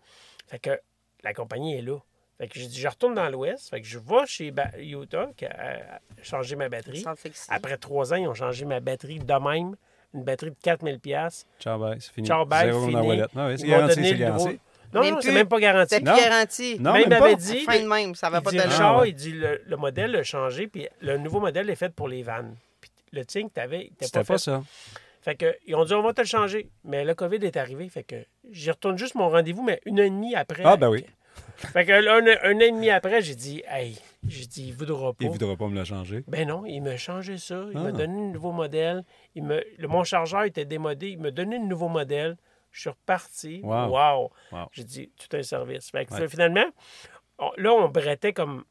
[0.46, 0.78] Fait que
[1.24, 1.98] la compagnie est là.
[2.38, 3.70] Fait que j'ai dit, je retourne dans l'Ouest.
[3.70, 7.04] Fait que je vais chez Utah, qui a changé ma batterie.
[7.48, 9.76] Après trois ans, ils ont changé ma batterie de même.
[10.12, 11.44] Une batterie de 4000$.
[11.58, 12.26] Ciao, bye, c'est fini.
[12.26, 13.22] Ciao, bye, fini.
[13.58, 14.58] Ils m'ont donné le
[14.92, 15.94] Non, non, c'est même pas garanti.
[15.94, 16.76] C'est plus garanti.
[16.80, 17.60] Non, même, m'avait dit.
[17.60, 20.22] Fin de même, ça va pas dit, le char, il dit le, le, modèle a
[20.22, 22.56] changé, puis le nouveau modèle est fait pour les vannes.
[22.80, 24.62] Puis le tien que tu avais, c'était pas, pas ça.
[25.26, 26.70] Fait que, ils ont dit, on va te le changer.
[26.84, 27.88] Mais le COVID est arrivé.
[27.88, 28.14] Fait que
[28.52, 30.62] j'y retourne juste mon rendez-vous, mais une heure et demie après.
[30.64, 31.04] Ah, ben oui.
[31.56, 35.12] Fait que un, un, an et demi après, j'ai dit, hey, j'ai dit, il voudra
[35.12, 35.24] pas.
[35.24, 36.22] Il voudra pas me le changer.
[36.28, 37.64] Ben non, il m'a changé ça.
[37.72, 37.92] Il m'a ah.
[37.92, 39.04] donné un nouveau modèle.
[39.34, 41.08] Il me, le, mon chargeur était démodé.
[41.08, 42.36] Il m'a donné un nouveau modèle.
[42.76, 43.60] Je suis reparti.
[43.64, 44.30] Wow.
[44.70, 45.90] J'ai dit, tout un service.
[45.90, 46.66] Fait que finalement,
[47.56, 48.64] là, on brettait comme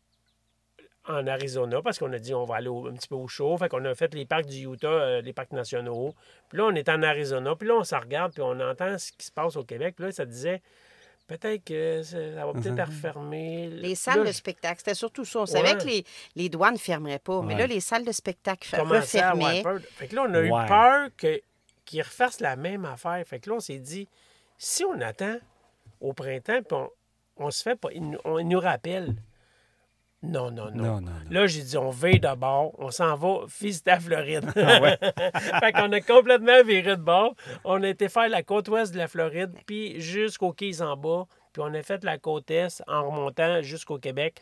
[1.07, 3.57] en Arizona parce qu'on a dit on va aller un petit peu au chaud.
[3.57, 6.13] Fait qu'on a fait les parcs du Utah, euh, les parcs nationaux.
[6.49, 7.55] Puis là, on est en Arizona.
[7.55, 9.95] Puis là, on s'en regarde, puis on entend ce qui se passe au Québec.
[9.95, 10.61] Puis là, ça disait
[11.27, 12.85] peut-être que ça va peut-être uh-huh.
[12.85, 13.69] refermer.
[13.69, 15.39] Les salles de spectacle, c'était surtout ça.
[15.39, 17.41] On savait que les, les douanes ne fermeraient pas.
[17.41, 19.63] Mais là, les salles de spectacle refermaient.
[19.95, 21.09] Fait que là, on a eu peur
[21.85, 23.21] qu'ils refassent la même affaire.
[23.25, 24.07] Fait que là, on s'est dit,
[24.57, 25.37] si on attend
[26.01, 26.77] au printemps, puis
[27.37, 27.89] on, se fait pas,
[28.25, 29.15] on, nous rappelle.
[30.23, 31.01] Non, non, non.
[31.29, 34.51] Là, j'ai dit, on veille de bord, on s'en va visiter la Floride.
[34.55, 34.97] Ah ouais.
[35.59, 37.35] fait qu'on a complètement viré de bord.
[37.63, 41.27] On a été faire la côte ouest de la Floride, puis jusqu'aux quais en bas.
[41.53, 44.41] Puis on a fait la côte est en remontant jusqu'au Québec.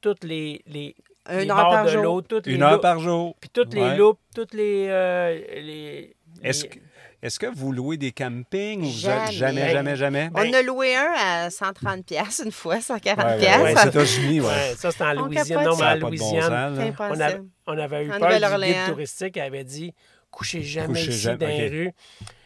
[0.00, 0.94] Toutes les, les,
[1.28, 2.22] Une heure par de l'eau.
[2.46, 3.34] Une heure par jour.
[3.40, 4.86] Puis toutes les loupes, toutes les...
[4.88, 6.78] Euh, les, Est-ce que
[7.20, 10.30] est-ce que vous louez des campings ou jamais, jamais, jamais, jamais?
[10.34, 13.60] On a loué un à 130 pièces une fois, 140 ouais, pièces.
[13.60, 14.74] Ouais, c'est États-Unis, ouais.
[14.76, 15.64] Ça, c'était en Louisiane.
[15.64, 17.30] Non, mais en Louisiane, on, a,
[17.66, 19.36] on, avait eu peur du guide touristique.
[19.36, 19.92] Elle avait dit
[20.30, 21.92] «Couchez jamais ici dans les rues.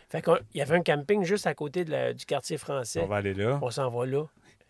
[0.08, 3.00] Fait qu'il y avait un camping juste à côté de du quartier français.
[3.02, 3.58] On va aller là.
[3.62, 4.24] On s'en va là.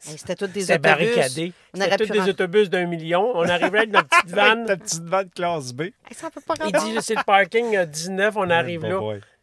[0.04, 0.80] C'était tous des autobus.
[0.82, 1.52] barricadé.
[1.74, 3.32] C'était tous des autobus d'un million.
[3.36, 4.66] On arrivait avec notre petite vanne.
[4.66, 5.82] Ta petite vanne classe B.
[6.10, 9.00] Ça peut pas Il dit c'est le parking 19, on arrive là.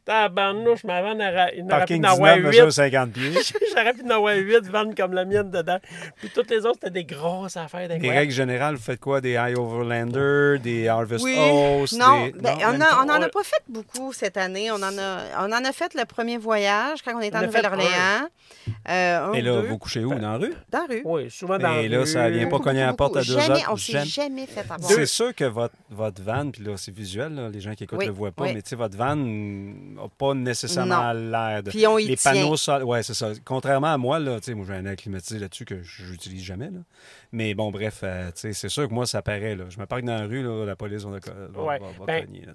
[0.10, 1.22] Tabarnouche, ma vanne,
[1.56, 2.72] il n'aurait pu en avoir 8.
[2.72, 3.32] 50 pieds.
[3.76, 5.78] J'aurais pu en avoir 8 vannes comme la mienne dedans.
[6.16, 7.88] Puis toutes les autres, c'était des grosses affaires.
[7.88, 9.22] Des règles générales, vous faites quoi?
[9.22, 11.38] Des High Overlander, des Harvest oui.
[11.38, 11.94] Host?
[12.00, 12.32] Non, des...
[12.32, 12.58] Ben,
[13.00, 14.72] on n'en a, pas fait beaucoup cette année.
[14.72, 18.30] On en, a, on en a fait le premier voyage quand on était en Nouvelle-Orléans.
[18.90, 20.10] Euh, Et là, vous couchez où?
[20.10, 20.54] Dans la rue?
[20.72, 21.02] Dans la rue.
[21.06, 21.86] Oui, souvent dans la rue.
[21.86, 23.70] Et là, ça ne vient pas cogner à la porte à deux jamais, heures.
[23.74, 24.90] On s'est jamais fait avoir.
[24.90, 28.00] C'est sûr que votre, votre van, puis là, c'est visuel, là, les gens qui écoutent
[28.00, 29.16] ne le voient pas, mais tu sais, votre van
[30.04, 31.72] n'a pas nécessairement l'air de.
[31.72, 32.34] Puis on y les tient.
[32.34, 32.88] panneaux solaires.
[32.88, 33.32] Oui, c'est ça.
[33.46, 36.70] Contrairement à moi, là, moi j'ai un air climatisé là-dessus que je n'utilise jamais.
[36.70, 36.80] Là.
[37.32, 39.56] Mais bon, bref, euh, c'est sûr que moi, ça paraît.
[39.56, 39.66] Là.
[39.70, 41.80] Je me parque dans la rue, là, la police va, va, ouais.
[41.80, 42.46] va, ben, cogner.
[42.46, 42.54] Là,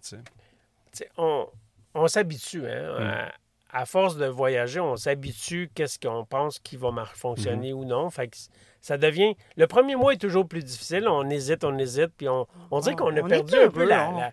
[1.16, 1.48] on
[1.94, 2.66] on s'habitue.
[2.66, 3.30] Hein, mm.
[3.72, 7.74] à, force de voyager, on s'habitue qu'est-ce qu'on pense qui va fonctionner mm-hmm.
[7.74, 8.10] ou non.
[8.10, 8.36] Fait que
[8.80, 9.34] ça devient.
[9.56, 11.08] Le premier mois est toujours plus difficile.
[11.08, 14.30] On hésite, on hésite, puis on, on dirait qu'on a perdu un peu la,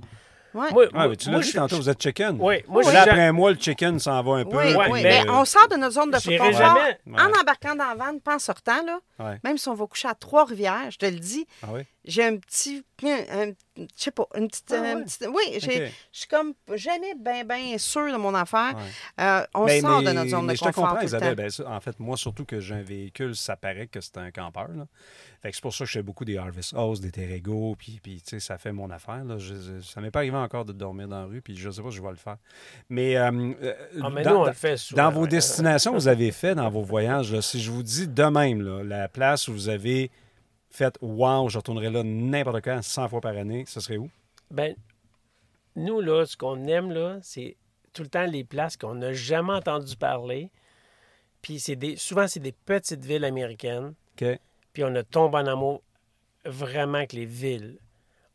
[0.54, 0.90] Ouais.
[0.94, 2.38] Moi, tu l'as dit tantôt, vous êtes chicken.
[2.40, 2.64] Oui.
[2.68, 4.58] Moi, là, après un mois, le chicken s'en va un peu.
[4.58, 5.04] Oui, oui.
[5.04, 7.00] Mais, on sort de notre zone de confort jamais.
[7.08, 8.84] en embarquant dans la vanne, pas en sortant.
[8.86, 11.82] Là, Même si on va coucher à Trois-Rivières, je te le dis, ah oui?
[12.04, 16.28] J'ai un petit, un, je sais pas, une petite, ah, une petite oui, je suis
[16.28, 18.76] comme jamais bien, bien sûr de mon affaire.
[19.20, 20.68] Euh, on sort de notre zone de confort.
[20.68, 21.36] Je te comprends, Isabelle.
[21.36, 24.70] Ben, en fait, moi, surtout que j'ai un véhicule, ça paraît que c'est un campeur.
[24.70, 24.88] Là.
[25.42, 28.22] Fait c'est pour ça que je fais beaucoup des Harvest House, des Terrego, puis, puis
[28.40, 29.24] ça fait mon affaire.
[29.24, 29.38] Là.
[29.38, 31.92] Je, ça m'est pas arrivé encore de dormir dans la rue, puis je sais pas
[31.92, 32.38] si je vais le faire.
[32.90, 36.84] Mais, euh, euh, ah, dans, le fait dans vos destinations vous avez fait, dans vos
[36.84, 40.12] voyages, si je vous dis de même, là, la place où vous avez
[40.72, 44.10] fait «Wow, je retournerai là n'importe quand, 100 fois par année», ce serait où?
[44.50, 44.76] Ben,
[45.76, 47.56] nous, là, ce qu'on aime, là, c'est
[47.94, 50.52] tout le temps les places qu'on n'a jamais entendu parler.
[51.42, 53.94] Puis c'est des, souvent, c'est des petites villes américaines.
[54.22, 54.40] OK.
[54.74, 55.82] Puis on a tombé en amour
[56.46, 57.80] vraiment avec les villes.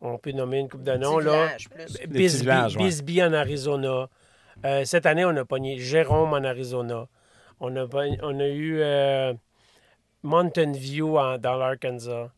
[0.01, 1.19] On peut nommer une coupe de noms.
[1.19, 1.57] Là.
[2.09, 4.09] Bisbee, Bisbee en Arizona.
[4.65, 7.09] Euh, cette année, on a pogné Jérôme en Arizona.
[7.61, 7.87] On a,
[8.23, 9.33] on a eu euh,
[10.27, 12.31] Mountain View dans l'Arkansas.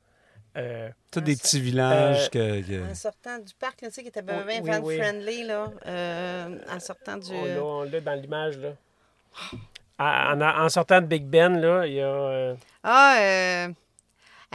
[0.57, 4.45] Euh, Tous des petits villages que, En sortant du parc, tu sais, qui était bien,
[4.62, 5.70] van-friendly, là.
[6.70, 7.32] en sortant du...
[7.32, 8.70] On l'a dans l'image, là.
[9.99, 12.55] En, en, sortant de Big Ben, là, il y a...
[12.82, 13.68] Ah, euh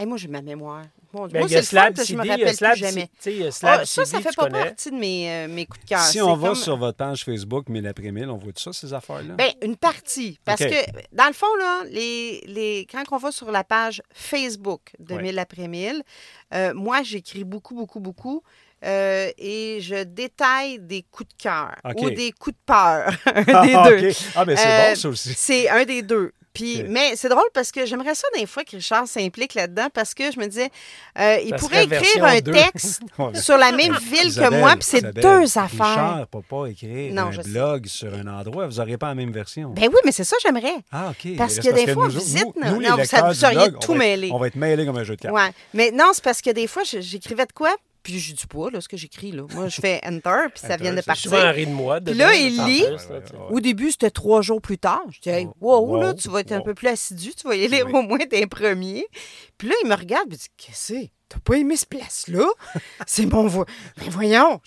[0.06, 0.86] moi, j'ai ma mémoire.
[1.14, 3.08] Bon, ben, moi, c'est le fun, je me rappelle plus jamais.
[3.62, 6.00] Ah, ça, ça fait pas partie de mes, euh, mes coups de cœur.
[6.00, 9.36] Si on va sur votre page Facebook, mille après-mille, on voit tout ça, ces affaires-là?
[9.36, 10.40] Bien, une partie.
[10.44, 14.92] Parce que, dans le fond, là, les, les, quand on va sur la page Facebook
[14.98, 16.02] de Mille après-mille,
[16.54, 18.42] euh, moi, j'écris beaucoup, beaucoup, beaucoup.
[18.84, 23.14] Euh, et je détaille des coups de cœur ou des coups de peur.
[23.26, 24.10] un des ah, deux.
[24.36, 25.34] Ah, mais ben, c'est bon, ça aussi.
[25.38, 26.34] C'est un des deux.
[26.54, 30.14] Puis, mais c'est drôle parce que j'aimerais ça des fois que Richard s'implique là-dedans parce
[30.14, 30.70] que je me disais,
[31.20, 33.02] euh, il pourrait écrire un texte
[33.34, 35.70] sur la même ville que moi, puis c'est deux affaires.
[35.70, 39.32] Richard ne peut pas écrire un blog sur un endroit, vous n'aurez pas la même
[39.32, 39.70] version.
[39.70, 40.76] Ben oui, mais c'est ça j'aimerais.
[40.92, 41.36] Ah, OK.
[41.38, 44.30] Parce que des fois, on visite, nous, non, vous seriez tout mêlé.
[44.32, 45.36] On va être mêlé comme un jeu de cartes.
[45.36, 45.52] Ouais.
[45.74, 48.82] Mais non, c'est parce que des fois, j'écrivais de quoi, puis je dis pas, là,
[48.82, 49.44] ce que j'écris, là.
[49.54, 51.32] Moi, je fais Enter, puis ça vient de partir.
[51.32, 52.02] souvent un de moi.
[52.02, 52.86] Puis là, il lit.
[53.50, 55.04] Au début, c'était trois jours plus tard.
[55.10, 57.66] Je dis, hey, wow, là, tu vas être un peu plus assidu, tu vas y
[57.66, 59.08] aller au moins d'un premier.
[59.58, 61.12] Puis là, il me regarde, puis il dit, qu'est-ce que c'est?
[61.30, 62.46] T'as pas aimé ce place-là?
[63.08, 63.50] c'est bon,
[63.98, 64.62] mais voyons,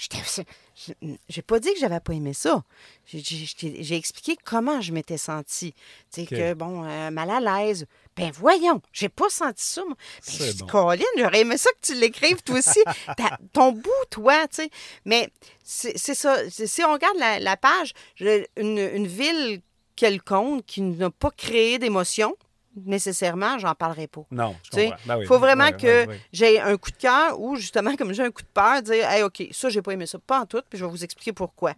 [1.28, 2.64] j'ai pas dit que j'avais pas aimé ça.
[3.06, 5.74] J'ai expliqué comment je m'étais sentie.
[6.12, 7.86] Tu sais, que, bon, euh, mal à l'aise.
[8.16, 9.84] Ben voyons, j'ai pas senti ça.
[9.84, 9.94] Moi.
[10.26, 12.82] Ben, je dis, Colin, j'aurais aimé ça que tu l'écrives toi aussi.
[13.52, 14.70] ton bout, toi, tu sais.
[15.04, 15.30] Mais
[15.62, 16.38] c'est ça.
[16.48, 19.60] Si on regarde la, page, une, une ville
[19.96, 22.36] quelconque qui n'a pas créé d'émotion,
[22.84, 24.22] nécessairement, j'en parlerai pas.
[24.30, 28.22] Non, Il ben faut vraiment que j'ai un coup de cœur ou justement, comme j'ai
[28.22, 30.62] un coup de peur, dire Hey, OK, ça, j'ai pas aimé ça, pas en tout,
[30.68, 31.74] puis je vais vous expliquer pourquoi.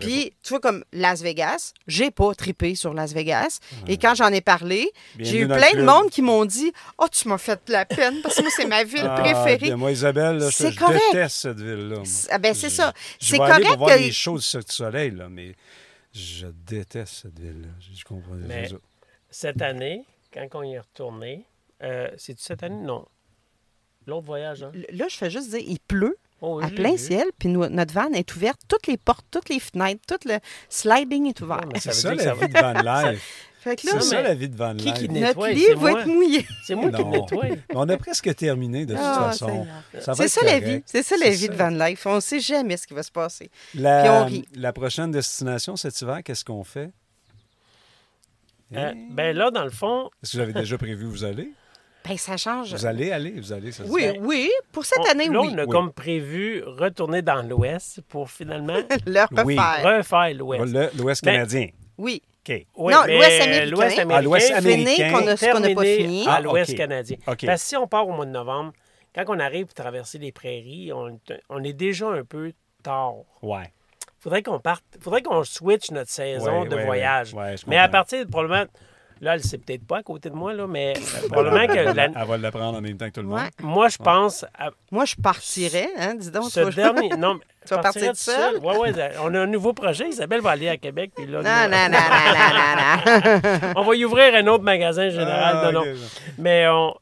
[0.00, 3.60] Puis, tu vois, comme Las Vegas, j'ai pas tripé sur Las Vegas.
[3.86, 7.28] Et quand j'en ai parlé, j'ai eu plein de monde qui m'ont dit Oh, tu
[7.28, 9.74] m'as fait de la peine parce que moi, c'est ma ville ah, préférée.
[9.76, 12.02] moi, Isabelle, je, déteste cette ville-là.
[12.30, 12.92] Ah, ben, c'est ça.
[13.18, 13.66] C'est correct.
[13.70, 15.54] Je voir les choses du soleil, là, mais
[16.12, 17.68] je déteste cette ville-là.
[17.94, 18.68] Je comprends mais
[19.30, 21.46] Cette année, quand on y est retourné,
[21.82, 22.82] euh, c'est-tu cette année?
[22.82, 23.06] Non.
[24.06, 24.72] L'autre voyage, hein?
[24.92, 26.16] Là, je fais juste dire, il pleut.
[26.42, 30.00] Oh, à plein ciel, puis notre van est ouverte, toutes les portes, toutes les fenêtres,
[30.08, 30.38] tout le
[30.70, 31.60] sliding est ouvert.
[31.78, 33.50] c'est ça, la vie de van life.
[33.62, 34.94] c'est ça la vie de van life.
[34.94, 36.46] Qui, qui nettoie, notre lit va être mouillé.
[36.64, 37.44] C'est moi qui nettoie.
[37.74, 39.66] on a presque terminé de toute ah, façon.
[39.92, 40.82] C'est ça la vie.
[40.86, 42.06] C'est ça la vie de van life.
[42.06, 43.50] On ne sait jamais ce qui va se passer.
[43.74, 44.48] La, puis on rit.
[44.54, 46.90] la prochaine destination cet hiver, qu'est-ce qu'on fait?
[48.76, 50.10] Euh, ben là, dans le fond.
[50.22, 51.52] Est-ce que vous avez déjà prévu où vous allez?
[52.08, 52.72] Ben, ça change.
[52.72, 54.50] Vous allez aller, vous allez, ça Oui, oui.
[54.72, 55.48] Pour cette année, là, oui.
[55.52, 59.98] on a comme prévu retourner dans l'Ouest pour finalement le refaire.
[59.98, 60.94] refaire l'Ouest.
[60.96, 61.68] L'Ouest ben, canadien.
[61.98, 62.22] oui.
[62.48, 62.66] OK.
[62.78, 63.66] non, l'Ouest américain.
[63.70, 64.14] L'Ouest américain.
[64.16, 65.12] Ah, l'Ouest américain.
[65.12, 66.26] qu'on n'a pas fini.
[66.26, 67.16] À l'Ouest canadien.
[67.26, 68.72] Parce que si on part au mois de novembre,
[69.14, 72.52] quand on arrive pour traverser les prairies, on, on est déjà un peu
[72.82, 73.16] tard.
[73.42, 73.70] Ouais
[74.20, 77.34] faudrait qu'on parte, faudrait qu'on switch notre saison de voyage.
[77.66, 78.66] mais à partir de probablement.
[79.22, 80.94] Là, elle ne sait peut-être pas à côté de moi, là, mais
[81.28, 81.94] probablement que.
[81.94, 82.04] La...
[82.06, 83.42] Elle va l'apprendre en même temps que tout le monde.
[83.62, 84.46] Moi, je pense.
[84.90, 86.50] Moi, je partirais, hein, dis donc.
[86.50, 87.10] Ce dernier.
[87.18, 88.58] Non, tu vas partir seul?
[88.62, 88.90] Oui, oui.
[89.22, 90.08] On a un nouveau projet.
[90.08, 91.12] Isabelle va aller à Québec.
[91.14, 95.56] Puis là, non, non, non, non, non, On va y ouvrir un autre magasin général.
[95.64, 95.92] Ah, non, non.
[96.38, 96.94] Mais on,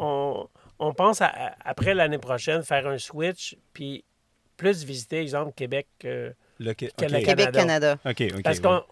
[0.00, 0.48] on,
[0.80, 1.22] on pense,
[1.64, 4.04] après l'année prochaine, faire un switch, puis
[4.56, 5.86] plus visiter, exemple, Québec.
[6.04, 7.98] Euh, le Québec-Canada.
[8.04, 8.42] OK, OK.
[8.42, 8.82] Parce qu'on.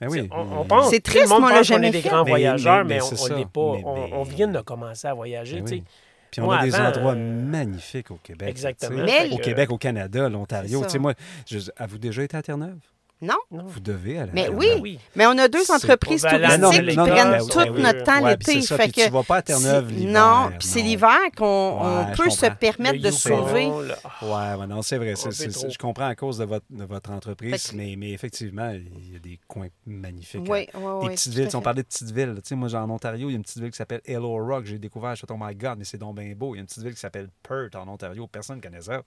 [0.00, 0.28] Ben oui.
[0.30, 3.60] on, pense, c'est triste, moi, on jamais est des grands voyageurs, mais, on n'est pas.
[3.60, 5.60] on, vient de commencer à voyager.
[5.60, 5.82] Ben
[6.30, 8.48] Puis on a des endroits magnifiques au Québec.
[8.48, 9.04] Exactement.
[9.32, 10.82] Au Québec, au Canada, l'Ontario.
[10.98, 11.14] Moi,
[11.46, 12.78] je, avez-vous déjà été à Terre-Neuve?
[13.22, 13.36] Non?
[13.50, 14.32] Vous devez aller.
[14.32, 14.98] Mais oui.
[15.14, 18.62] Mais on a deux entreprises touristiques qui prennent tout notre temps l'été.
[18.62, 20.12] Fait que tu vas pas à Terre-Neuve l'hiver.
[20.12, 23.66] Non, puis c'est l'hiver qu'on peut se permettre de sauver.
[23.66, 25.14] Oui, non, c'est vrai.
[25.16, 29.18] je comprends à cause de votre, de votre entreprise, mais, mais effectivement, il y a
[29.18, 30.46] des coins magnifiques.
[30.48, 31.48] Oui, oui, Des petites villes.
[31.54, 32.34] On parlait de petites villes.
[32.36, 34.64] Tu sais, moi, en Ontario, il y a une petite ville qui s'appelle Hello Rock.
[34.64, 36.54] J'ai découvert, je suis oh my God, mais c'est donc bien beau.
[36.54, 38.26] Il y a une petite ville qui s'appelle Perth en Ontario.
[38.26, 39.02] Personne ne connaît ça.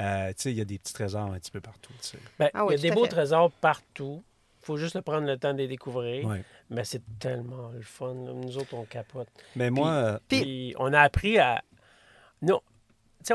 [0.00, 1.92] Euh, tu sais, il y a des petits trésors un petit peu partout.
[2.38, 4.22] Ben, ah il y a des beaux trésors partout.
[4.60, 6.28] Il faut juste prendre le temps de les découvrir.
[6.70, 8.14] Mais c'est tellement le fun.
[8.14, 9.28] Nous autres, on capote.
[9.56, 9.90] Mais moi.
[9.90, 11.62] Euh, puis, on a appris à.
[12.42, 12.60] Non.
[13.24, 13.34] Tu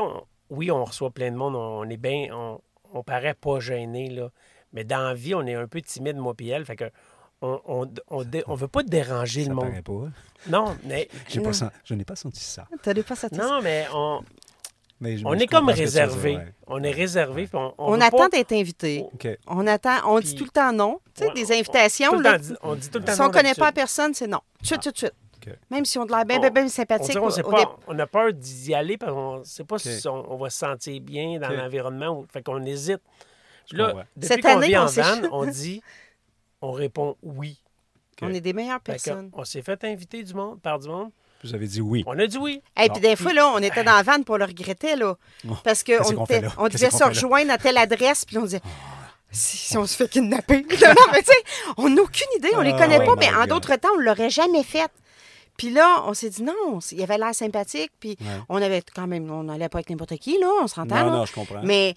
[0.50, 1.56] oui, on reçoit plein de monde.
[1.56, 2.28] On est bien.
[2.32, 2.60] On,
[2.92, 4.30] on paraît pas gêné, là.
[4.72, 6.64] Mais dans la vie, on est un peu timide, moi elle.
[6.64, 6.90] Fait que.
[7.40, 9.82] On, on, on, veut pas déranger le monde.
[9.82, 9.92] Pas.
[10.48, 11.08] Non, mais.
[11.42, 12.66] Pas, je n'ai pas senti ça.
[12.82, 14.22] Tu pas senti Non, mais on,
[15.24, 16.38] on est comme réservé.
[16.66, 17.48] On est réservé.
[17.52, 19.04] On, on, attend d'être invité.
[19.46, 19.96] On attend.
[20.06, 21.00] On dit tout le temps non.
[21.14, 22.12] Tu sais, des invitations.
[22.62, 24.40] on dit tout le temps Si on ne connaît pas personne, c'est non.
[24.58, 25.14] Tout de suite, tout de suite.
[25.70, 27.18] Même si on a l'air bien, bien, bien sympathique.
[27.86, 31.00] On, a peur d'y aller parce qu'on ne sait pas si on, va se sentir
[31.00, 32.24] bien dans l'environnement.
[32.32, 33.00] Fait qu'on hésite.
[33.72, 35.82] Là, depuis qu'on vit en van, on dit,
[36.60, 37.60] on répond oui.
[38.22, 39.30] On est des meilleures personnes.
[39.32, 41.10] On s'est fait inviter du monde, par du monde.
[41.44, 42.02] Vous avez dit oui.
[42.06, 42.62] On a dit oui.
[42.82, 45.16] Et puis des fois, là, on était dans la vanne pour le regretter, là.
[45.62, 48.62] Parce qu'on on, devait se rejoindre à telle adresse, puis on disait.
[49.30, 50.58] Si, on se fait kidnapper.
[50.62, 53.46] non, mais tu sais, on n'a aucune idée, on les ah, connaît pas, mais en
[53.46, 54.88] d'autres temps, on ne l'aurait jamais fait.
[55.56, 58.16] Puis là, on s'est dit non, il avait l'air sympathique, puis
[58.48, 61.04] on avait quand même, on n'allait pas avec n'importe qui, là, on s'entend.
[61.04, 61.62] Non, non, je comprends.
[61.64, 61.96] Mais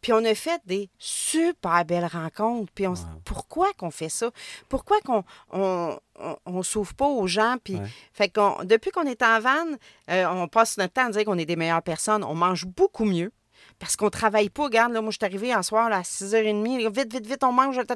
[0.00, 2.72] puis on a fait des super belles rencontres.
[2.74, 2.94] Puis on,
[3.24, 4.30] pourquoi qu'on fait ça?
[4.68, 5.98] Pourquoi qu'on on,
[6.46, 7.56] on, s'ouvre pas aux gens?
[7.62, 7.78] Puis,
[8.12, 9.66] fait qu'on, depuis qu'on est en van,
[10.10, 12.24] euh, on passe notre temps à dire qu'on est des meilleures personnes.
[12.24, 13.32] On mange beaucoup mieux
[13.78, 14.64] parce qu'on travaille pas.
[14.64, 16.92] Regarde, là, moi, je suis arrivée un soir à 6h30.
[16.94, 17.76] Vite, vite, vite, on mange.
[17.76, 17.94] Tu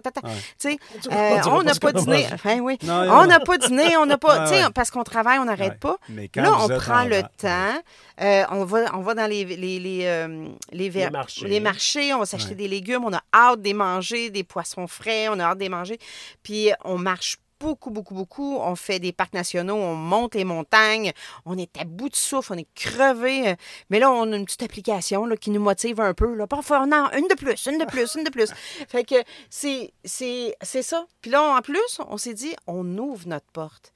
[0.59, 0.79] sais,
[1.13, 2.27] euh, on n'a pas dîné.
[2.33, 2.77] Enfin, oui.
[2.83, 4.49] on n'a pas dîné, on n'a pas.
[4.49, 5.97] tu sais, parce qu'on travaille, on n'arrête pas.
[6.35, 7.81] là, on prend le temps.
[8.21, 11.47] Euh, on, va, on va dans les, les, les, euh, les, marchés.
[11.47, 12.15] les, marchés.
[12.15, 15.39] on va s'acheter des légumes, on a hâte de les manger, des poissons frais, on
[15.39, 15.99] a hâte de les manger.
[16.43, 18.57] Puis on marche beaucoup, beaucoup, beaucoup.
[18.59, 21.13] On fait des parcs nationaux, on monte les montagnes,
[21.45, 23.55] on est à bout de souffle, on est crevé.
[23.91, 26.35] Mais là, on a une petite application là, qui nous motive un peu.
[26.35, 26.47] Là.
[26.47, 28.51] Parfois, on a une de plus, une de plus, une de plus.
[28.89, 29.17] Fait que
[29.51, 29.93] c'est
[30.63, 31.07] ça.
[31.21, 33.93] Puis là, en plus, on s'est dit, on ouvre notre porte.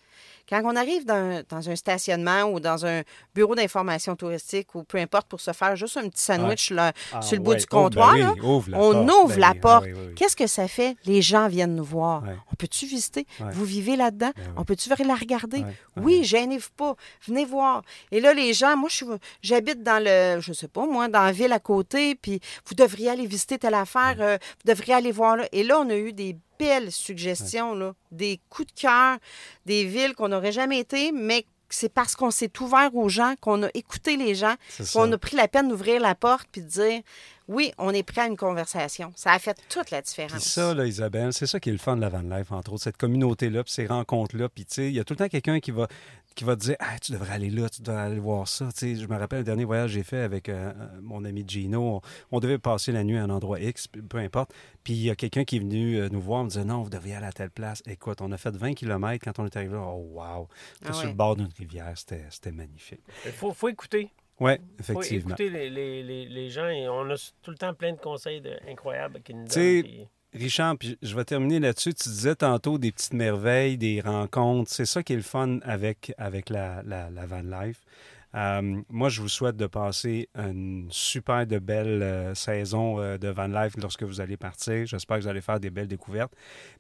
[0.51, 3.03] Quand on arrive dans, un stationnement ou dans un
[3.35, 7.23] bureau d'information touristique ou peu importe pour se faire juste un petit sandwich là, ah,
[7.23, 8.35] sur le bout du comptoir, ben
[8.75, 9.87] on ouvre la ben porte.
[9.89, 10.97] Ah Qu'est-ce que ça fait?
[11.05, 12.25] Les gens viennent nous voir.
[12.53, 13.27] On peut-tu visiter?
[13.53, 14.33] Vous vivez là-dedans?
[14.37, 15.65] Ben on peut-tu la regarder?
[15.97, 16.97] Oui, gênez-vous pas.
[17.27, 17.83] Venez voir.
[18.11, 18.89] Et là, les gens, moi,
[19.43, 23.11] j'habite dans le, je sais pas, moi, dans la ville à côté, puis vous devriez
[23.11, 25.47] aller visiter telle affaire, euh, vous devriez aller voir là.
[25.53, 29.19] Et là, on a eu des belles suggestions, là, des coups de cœur,
[29.67, 33.63] des villes qu'on n'aurait jamais été, mais c'est parce qu'on s'est ouvert aux gens, qu'on
[33.63, 34.55] a écouté les gens,
[34.93, 37.01] qu'on a pris la peine d'ouvrir la porte puis de dire
[37.51, 39.13] oui, on est prêt à une conversation.
[39.17, 40.41] Ça a fait toute la différence.
[40.41, 42.75] C'est ça, là, Isabelle, c'est ça qui est le fun de la van life, entre
[42.75, 44.49] autres, cette communauté-là, puis ces rencontres-là.
[44.49, 45.89] Puis, tu sais, il y a tout le temps quelqu'un qui va,
[46.41, 48.69] qui va te dire ah, tu devrais aller là, tu devrais aller voir ça.
[48.73, 51.27] Tu sais, je me rappelle le dernier voyage que j'ai fait avec euh, euh, mon
[51.27, 52.01] ami Gino.
[52.31, 54.55] On, devait passer la nuit à un endroit X, peu importe.
[54.83, 56.89] Puis il y a quelqu'un qui est venu euh, nous voir, me disait non, vous
[56.89, 57.83] devriez aller à telle place.
[57.87, 59.85] Écoute, on a fait 20 km quand on est arrivé là.
[59.87, 60.49] Oh, wow!
[60.87, 63.03] Ah sur le bord d'une rivière, c'était magnifique.
[63.27, 64.11] Il faut, faut écouter.
[64.39, 65.37] Oui, effectivement.
[65.37, 68.43] Faut écouter les, les, les, gens et on a tout le temps plein de conseils
[68.67, 70.07] incroyables qui nous donnent.
[70.33, 71.93] Richard, puis je vais terminer là-dessus.
[71.95, 74.71] Tu disais tantôt des petites merveilles, des rencontres.
[74.71, 76.13] C'est ça qui est le fun avec,
[76.49, 76.83] la,
[77.27, 77.81] van life.
[78.37, 83.27] Euh, moi, je vous souhaite de passer une super de belle euh, saison euh, de
[83.27, 84.87] van life lorsque vous allez partir.
[84.87, 86.33] J'espère que vous allez faire des belles découvertes.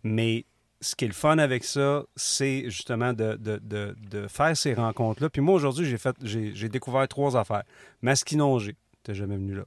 [0.04, 0.46] Mais
[0.80, 5.28] ce qui est le fun avec ça, c'est justement de, faire ces rencontres-là.
[5.28, 7.64] Puis moi, aujourd'hui, j'ai découvert trois affaires.
[8.00, 9.64] Masquinongé, t'es jamais venu là.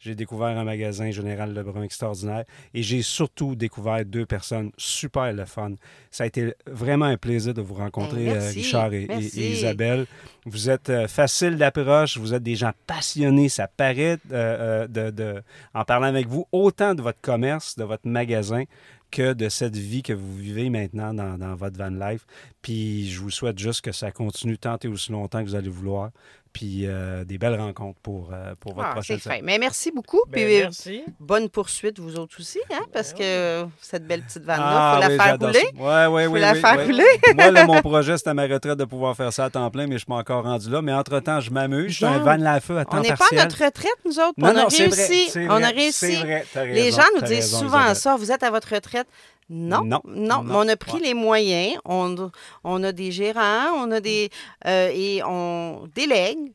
[0.00, 5.44] J'ai découvert un magasin Général Lebrun extraordinaire et j'ai surtout découvert deux personnes super le
[5.44, 5.72] fun.
[6.10, 10.06] Ça a été vraiment un plaisir de vous rencontrer, ben, euh, Richard et, Isabelle.
[10.46, 15.42] Vous êtes euh, facile d'approche, vous êtes des gens passionnés, ça paraît euh, de,
[15.74, 18.64] en parlant avec vous, autant de votre commerce, de votre magasin
[19.10, 22.26] que de cette vie que vous vivez maintenant dans, dans, votre van life.
[22.62, 25.68] Puis je vous souhaite juste que ça continue tant et aussi longtemps que vous allez
[25.68, 26.10] vouloir
[26.52, 30.20] puis euh, des belles rencontres pour, euh, pour votre ah, prochaine C'est Mais merci beaucoup.
[30.26, 31.02] Ben, puis, euh, merci.
[31.20, 35.08] bonne poursuite, vous autres aussi, hein, parce que cette belle petite vanne-là, il ah, faut
[35.08, 35.70] la faire rouler.
[35.78, 36.40] Oui, oui, oui.
[36.40, 37.20] la faire rouler.
[37.34, 39.94] Moi, là, mon projet, c'était ma retraite de pouvoir faire ça à temps plein, mais
[39.94, 40.82] je suis pas encore rendu là.
[40.82, 41.92] Mais entre-temps, je m'amuse.
[41.92, 43.12] Je suis un van la feu à temps partiel.
[43.12, 44.34] On n'est pas à notre retraite, nous autres.
[44.36, 45.30] Non, on, a réussi.
[45.48, 46.18] on a réussi.
[46.56, 48.16] Les gens nous disent souvent ça.
[48.16, 49.06] Vous êtes à votre retraite.
[49.50, 52.30] Non, non, non, on a pris les moyens, on,
[52.64, 54.30] on, a des gérants, on a des
[54.64, 56.52] et on délègue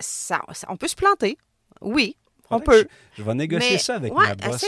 [0.00, 1.38] ça, on peut se planter.
[1.80, 2.16] Oui,
[2.50, 2.86] on peut.
[3.16, 4.64] Je, vais négocier ça avec ma boss.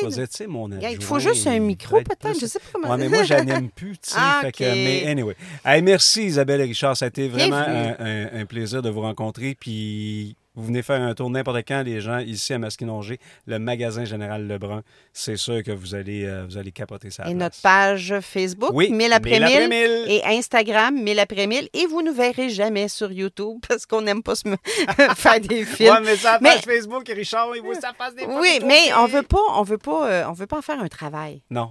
[0.49, 2.41] mon Il faut juste un micro, peut-être.
[2.41, 2.91] Je sais pas comment.
[2.91, 3.97] Ouais, mais moi, je n'aime plus.
[4.15, 5.37] Ah, mais anyway.
[5.83, 6.97] merci, Isabelle et Richard.
[6.97, 9.57] Ça a été vraiment un, un, plaisir de vous rencontrer.
[9.59, 14.05] Puis vous venez faire un tour n'importe quand, les gens, ici à Masquinongé, le magasin
[14.05, 14.83] Général Lebrun,
[15.13, 17.29] c'est sûr que vous allez, euh, vous allez capoter ça.
[17.29, 19.71] Et notre page Facebook, oui, Mille après-mille,
[20.09, 24.35] et Instagram, Mille après-mille, et vous ne verrez jamais sur YouTube parce qu'on n'aime pas
[24.35, 24.49] se
[25.17, 25.95] faire des films.
[25.95, 29.23] Oui, mais ça page Facebook, Richard, il veut ça fasse des Oui, mais on veut
[29.23, 31.43] pas, on veut pas, euh, on veut pas en faire un travail.
[31.51, 31.69] Non.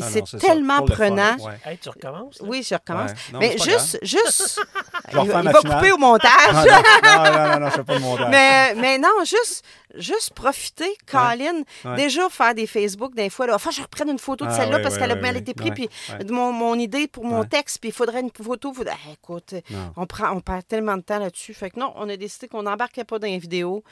[0.00, 1.36] Puis ah c'est tellement prenant.
[1.80, 2.40] tu recommences?
[2.40, 3.12] Oui, je recommence.
[3.32, 4.60] mais juste, juste.
[5.12, 6.30] il, va, couper au montage.
[6.52, 8.28] non, non, non, non, je fais pas le montage.
[8.30, 9.64] mais, mais non, juste,
[9.94, 11.62] juste profiter, Colin.
[11.96, 14.80] Déjà, faire des Facebook, des fois, là, enfin, je reprenne une photo de ah celle-là
[14.80, 15.72] parce qu'elle a mal été prise.
[15.74, 15.88] Puis
[16.28, 18.74] mon, mon, idée pour mon texte, puis il faudrait une photo.
[19.12, 19.54] Écoute,
[19.96, 21.54] on, prend, on perd tellement de temps là-dessus.
[21.54, 23.84] Fait que non, on a décidé qu'on n'embarquait pas dans les vidéos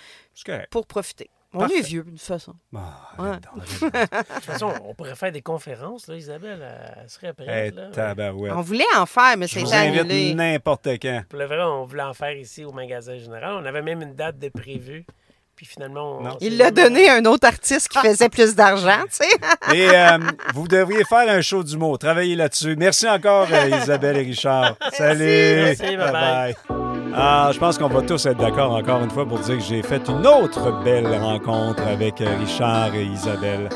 [0.70, 1.30] pour profiter.
[1.54, 2.54] On est vieux, de toute façon.
[2.72, 2.82] Bah,
[3.18, 6.66] de toute façon, on pourrait faire des conférences, là, Isabelle.
[7.02, 7.74] Elle serait prête.
[7.74, 7.90] là.
[8.56, 10.34] On voulait en faire, mais c'est annulé.
[10.34, 11.22] n'importe quand.
[11.28, 13.54] Pour le vrai, on voulait en faire ici au magasin général.
[13.60, 15.04] On avait même une date de prévue.
[15.56, 19.74] Puis finalement, il l'a donné à un autre artiste qui faisait plus d'argent, tu sais.
[19.76, 20.18] Et euh,
[20.54, 21.96] vous devriez faire un show du mot.
[21.96, 22.74] Travaillez là-dessus.
[22.76, 24.76] Merci encore, euh, Isabelle et Richard.
[24.92, 25.76] Salut.
[25.78, 26.12] Merci, bye.
[26.12, 26.54] bye.
[27.14, 29.82] Ah, je pense qu'on va tous être d'accord encore une fois pour dire que j'ai
[29.82, 33.68] fait une autre belle rencontre avec Richard et Isabelle.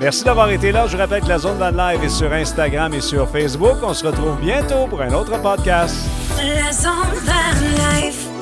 [0.00, 0.86] Merci d'avoir été là.
[0.86, 3.76] Je rappelle que la Zone Van Live est sur Instagram et sur Facebook.
[3.82, 5.96] On se retrouve bientôt pour un autre podcast.
[6.38, 8.33] La Zone Van Life.